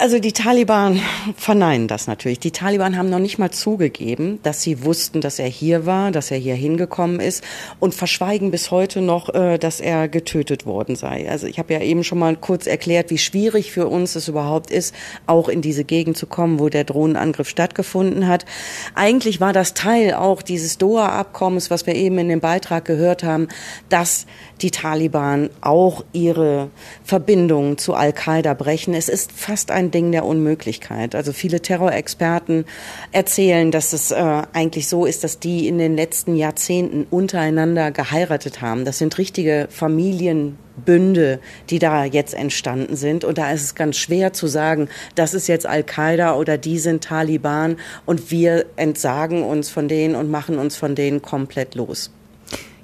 [0.00, 0.98] Also die Taliban
[1.36, 2.40] verneinen das natürlich.
[2.40, 6.30] Die Taliban haben noch nicht mal zugegeben, dass sie wussten, dass er hier war, dass
[6.30, 7.44] er hier hingekommen ist
[7.80, 11.28] und verschweigen bis heute noch, äh, dass er getötet worden sei.
[11.28, 14.70] Also ich habe ja eben schon mal kurz erklärt, wie schwierig für uns es überhaupt
[14.70, 14.94] ist,
[15.26, 18.46] auch in diese Gegend zu kommen, wo der Drohnenangriff stattgefunden hat.
[18.94, 23.48] Eigentlich war das Teil auch dieses Doha-Abkommens, was wir eben in dem Beitrag gehört haben,
[23.90, 24.24] dass
[24.62, 26.70] die Taliban auch ihre
[27.04, 28.94] Verbindungen zu Al-Qaida brechen.
[28.94, 31.14] Es ist fast ein Ding der Unmöglichkeit.
[31.14, 32.64] Also viele Terrorexperten
[33.12, 38.60] erzählen, dass es äh, eigentlich so ist, dass die in den letzten Jahrzehnten untereinander geheiratet
[38.60, 38.84] haben.
[38.84, 43.24] Das sind richtige Familienbünde, die da jetzt entstanden sind.
[43.24, 47.04] Und da ist es ganz schwer zu sagen, das ist jetzt Al-Qaida oder die sind
[47.04, 47.76] Taliban
[48.06, 52.10] und wir entsagen uns von denen und machen uns von denen komplett los.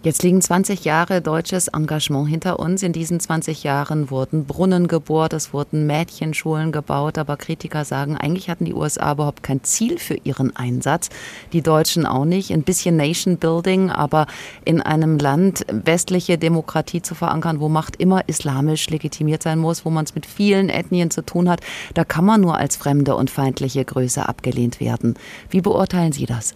[0.07, 2.85] Jetzt liegen 20 Jahre deutsches Engagement hinter uns.
[2.85, 8.49] In diesen 20 Jahren wurden Brunnen gebohrt, es wurden Mädchenschulen gebaut, aber Kritiker sagen, eigentlich
[8.49, 11.09] hatten die USA überhaupt kein Ziel für ihren Einsatz.
[11.53, 12.53] Die Deutschen auch nicht.
[12.53, 14.29] Ein bisschen Nation Building, aber
[14.65, 19.91] in einem Land westliche Demokratie zu verankern, wo Macht immer islamisch legitimiert sein muss, wo
[19.91, 21.63] man es mit vielen Ethnien zu tun hat,
[21.95, 25.15] da kann man nur als fremde und feindliche Größe abgelehnt werden.
[25.51, 26.55] Wie beurteilen Sie das?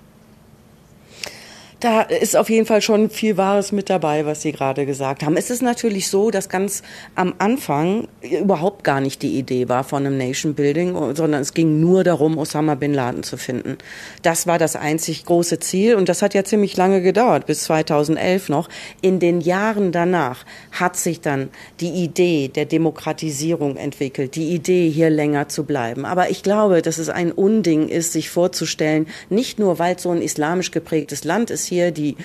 [1.81, 5.39] Da ist auf jeden Fall schon viel Wahres mit dabei, was Sie gerade gesagt haben.
[5.39, 6.83] Es ist natürlich so, dass ganz
[7.14, 11.81] am Anfang überhaupt gar nicht die Idee war von einem Nation Building, sondern es ging
[11.81, 13.78] nur darum, Osama bin Laden zu finden.
[14.20, 18.51] Das war das einzig große Ziel und das hat ja ziemlich lange gedauert, bis 2011
[18.51, 18.68] noch.
[19.01, 21.49] In den Jahren danach hat sich dann
[21.81, 26.05] die Idee der Demokratisierung entwickelt, die Idee, hier länger zu bleiben.
[26.05, 30.11] Aber ich glaube, dass es ein Unding ist, sich vorzustellen, nicht nur, weil es so
[30.11, 31.91] ein islamisch geprägtes Land ist, hier.
[31.91, 32.16] Die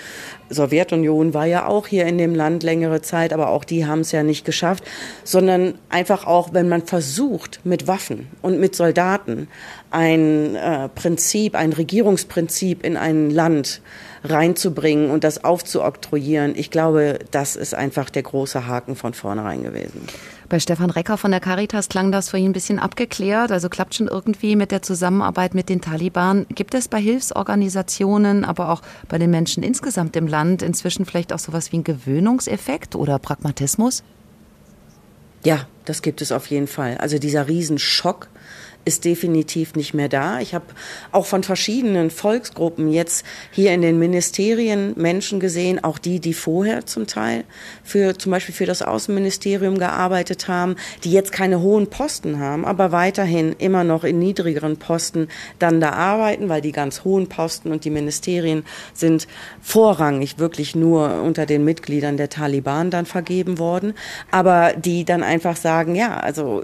[0.50, 4.12] Sowjetunion war ja auch hier in dem Land längere Zeit, aber auch die haben es
[4.12, 4.84] ja nicht geschafft,
[5.24, 9.48] sondern einfach auch, wenn man versucht, mit Waffen und mit Soldaten
[9.92, 13.82] ein äh, Prinzip, ein Regierungsprinzip in ein Land
[14.26, 20.02] reinzubringen und das aufzuoktroyieren, ich glaube, das ist einfach der große Haken von vornherein gewesen.
[20.48, 23.52] Bei Stefan Recker von der Caritas klang das für ihn ein bisschen abgeklärt.
[23.52, 26.46] Also klappt schon irgendwie mit der Zusammenarbeit mit den Taliban.
[26.50, 31.40] Gibt es bei Hilfsorganisationen, aber auch bei den Menschen insgesamt im Land inzwischen vielleicht auch
[31.40, 34.04] sowas wie einen Gewöhnungseffekt oder Pragmatismus?
[35.44, 36.98] Ja, das gibt es auf jeden Fall.
[36.98, 38.28] Also dieser Riesenschock,
[38.86, 40.40] ist definitiv nicht mehr da.
[40.40, 40.66] Ich habe
[41.12, 46.86] auch von verschiedenen Volksgruppen jetzt hier in den Ministerien Menschen gesehen, auch die, die vorher
[46.86, 47.44] zum Teil
[47.84, 52.92] für zum Beispiel für das Außenministerium gearbeitet haben, die jetzt keine hohen Posten haben, aber
[52.92, 55.28] weiterhin immer noch in niedrigeren Posten
[55.58, 58.64] dann da arbeiten, weil die ganz hohen Posten und die Ministerien
[58.94, 59.28] sind
[59.62, 63.94] vorrangig wirklich nur unter den Mitgliedern der Taliban dann vergeben worden,
[64.30, 66.64] aber die dann einfach sagen, ja, also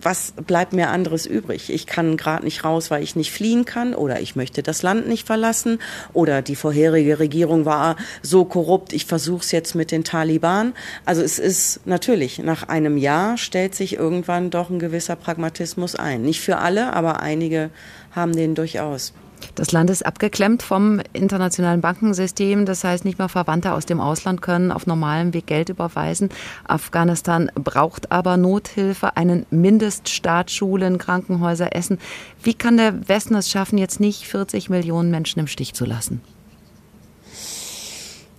[0.00, 1.70] was bleibt mir anderes übrig?
[1.70, 5.08] Ich kann gerade nicht raus, weil ich nicht fliehen kann oder ich möchte das Land
[5.08, 5.78] nicht verlassen
[6.12, 10.74] oder die vorherige Regierung war so korrupt, ich versuche es jetzt mit den Taliban.
[11.04, 16.22] Also es ist natürlich, nach einem Jahr stellt sich irgendwann doch ein gewisser Pragmatismus ein.
[16.22, 17.70] Nicht für alle, aber einige
[18.12, 19.12] haben den durchaus.
[19.54, 22.66] Das Land ist abgeklemmt vom internationalen Bankensystem.
[22.66, 26.30] Das heißt, nicht mehr Verwandte aus dem Ausland können auf normalem Weg Geld überweisen.
[26.64, 31.98] Afghanistan braucht aber Nothilfe, einen Mindeststaat, Schulen, Krankenhäuser, Essen.
[32.42, 36.20] Wie kann der Westen es schaffen, jetzt nicht 40 Millionen Menschen im Stich zu lassen?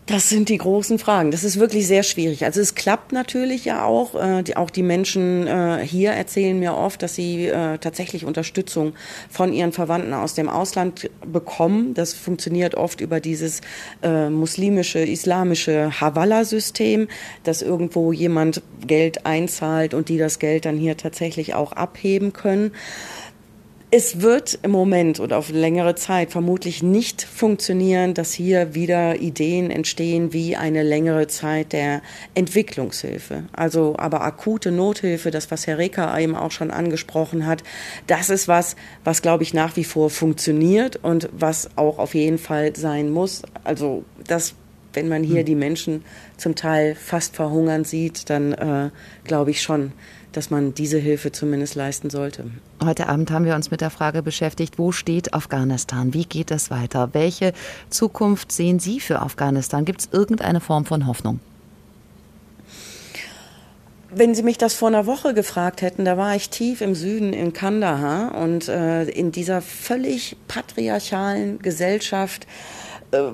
[0.06, 1.32] Das sind die großen Fragen.
[1.32, 2.44] Das ist wirklich sehr schwierig.
[2.44, 4.16] Also es klappt natürlich ja auch.
[4.16, 8.94] Äh, die, auch die Menschen äh, hier erzählen mir oft, dass sie äh, tatsächlich Unterstützung
[9.30, 11.94] von ihren Verwandten aus dem Ausland bekommen.
[11.94, 13.62] Das funktioniert oft über dieses
[14.02, 17.08] äh, muslimische, islamische Hawala-System,
[17.44, 22.74] dass irgendwo jemand Geld einzahlt und die das Geld dann hier tatsächlich auch abheben können.
[23.96, 29.70] Es wird im Moment und auf längere Zeit vermutlich nicht funktionieren, dass hier wieder Ideen
[29.70, 32.02] entstehen wie eine längere Zeit der
[32.34, 33.44] Entwicklungshilfe.
[33.54, 37.62] Also aber akute Nothilfe, das was Herr Reker eben auch schon angesprochen hat,
[38.08, 42.40] das ist was, was glaube ich nach wie vor funktioniert und was auch auf jeden
[42.40, 43.44] Fall sein muss.
[43.64, 44.56] Also das
[44.94, 45.46] wenn man hier hm.
[45.46, 46.06] die Menschen
[46.38, 48.90] zum Teil fast verhungern sieht, dann äh,
[49.24, 49.92] glaube ich schon,
[50.38, 52.46] dass man diese Hilfe zumindest leisten sollte.
[52.84, 56.14] Heute Abend haben wir uns mit der Frage beschäftigt, wo steht Afghanistan?
[56.14, 57.10] Wie geht es weiter?
[57.14, 57.54] Welche
[57.90, 59.86] Zukunft sehen Sie für Afghanistan?
[59.86, 61.40] Gibt es irgendeine Form von Hoffnung?
[64.16, 67.34] Wenn Sie mich das vor einer Woche gefragt hätten, da war ich tief im Süden
[67.34, 72.46] in Kandahar und äh, in dieser völlig patriarchalen Gesellschaft
[73.12, 73.32] äh,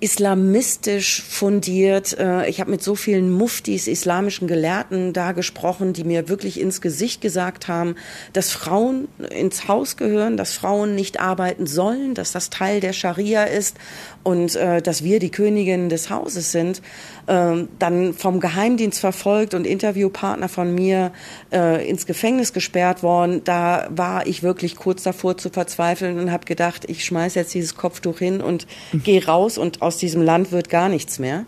[0.00, 2.18] islamistisch fundiert.
[2.18, 6.80] Äh, ich habe mit so vielen Muftis, islamischen Gelehrten da gesprochen, die mir wirklich ins
[6.80, 7.96] Gesicht gesagt haben,
[8.32, 13.44] dass Frauen ins Haus gehören, dass Frauen nicht arbeiten sollen, dass das Teil der Scharia
[13.44, 13.76] ist
[14.22, 16.82] und äh, dass wir die Königin des Hauses sind,
[17.26, 21.12] äh, dann vom Geheimdienst verfolgt und Interviewpartner von mir
[21.52, 23.42] äh, ins Gefängnis gesperrt worden.
[23.44, 27.76] Da war ich wirklich kurz davor zu verzweifeln und habe gedacht, ich schmeiß jetzt dieses
[27.76, 31.44] Kopftuch hin und gehe raus und aus diesem Land wird gar nichts mehr.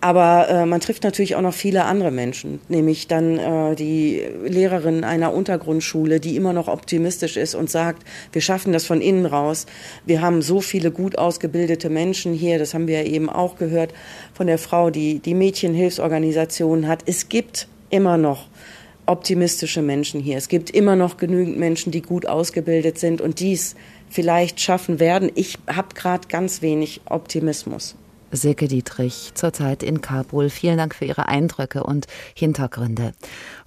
[0.00, 5.04] Aber äh, man trifft natürlich auch noch viele andere Menschen, nämlich dann äh, die Lehrerin
[5.04, 9.66] einer Untergrundschule, die immer noch optimistisch ist und sagt, wir schaffen das von innen raus.
[10.04, 13.92] Wir haben so viele gut ausgebildete Menschen hier, das haben wir ja eben auch gehört
[14.34, 17.02] von der Frau, die die Mädchenhilfsorganisation hat.
[17.06, 18.48] Es gibt immer noch
[19.06, 20.36] optimistische Menschen hier.
[20.36, 23.76] Es gibt immer noch genügend Menschen, die gut ausgebildet sind und dies
[24.08, 25.30] vielleicht schaffen werden.
[25.34, 27.96] Ich habe gerade ganz wenig Optimismus.
[28.32, 30.50] Silke Dietrich, zurzeit in Kabul.
[30.50, 33.12] Vielen Dank für Ihre Eindrücke und Hintergründe.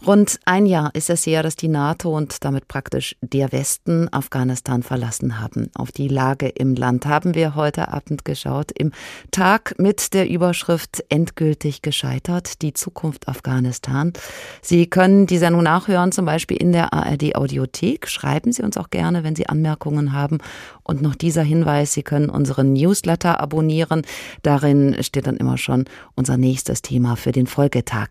[0.08, 4.82] Rund ein Jahr ist es her, dass die NATO und damit praktisch der Westen Afghanistan
[4.82, 5.70] verlassen haben.
[5.76, 8.72] Auf die Lage im Land haben wir heute Abend geschaut.
[8.72, 8.94] Im
[9.32, 14.14] Tag mit der Überschrift Endgültig gescheitert, die Zukunft Afghanistan.
[14.62, 18.08] Sie können die Sendung nachhören, zum Beispiel in der ARD Audiothek.
[18.08, 20.38] Schreiben Sie uns auch gerne, wenn Sie Anmerkungen haben
[20.84, 24.04] Und noch dieser Hinweis, Sie können unseren Newsletter abonnieren.
[24.44, 25.86] Darin steht dann immer schon
[26.16, 28.08] unser nächstes Thema für den Folgetag.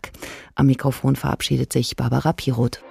[0.59, 2.88] Am Mikrofon verabschiedet sich Barbara Piroth.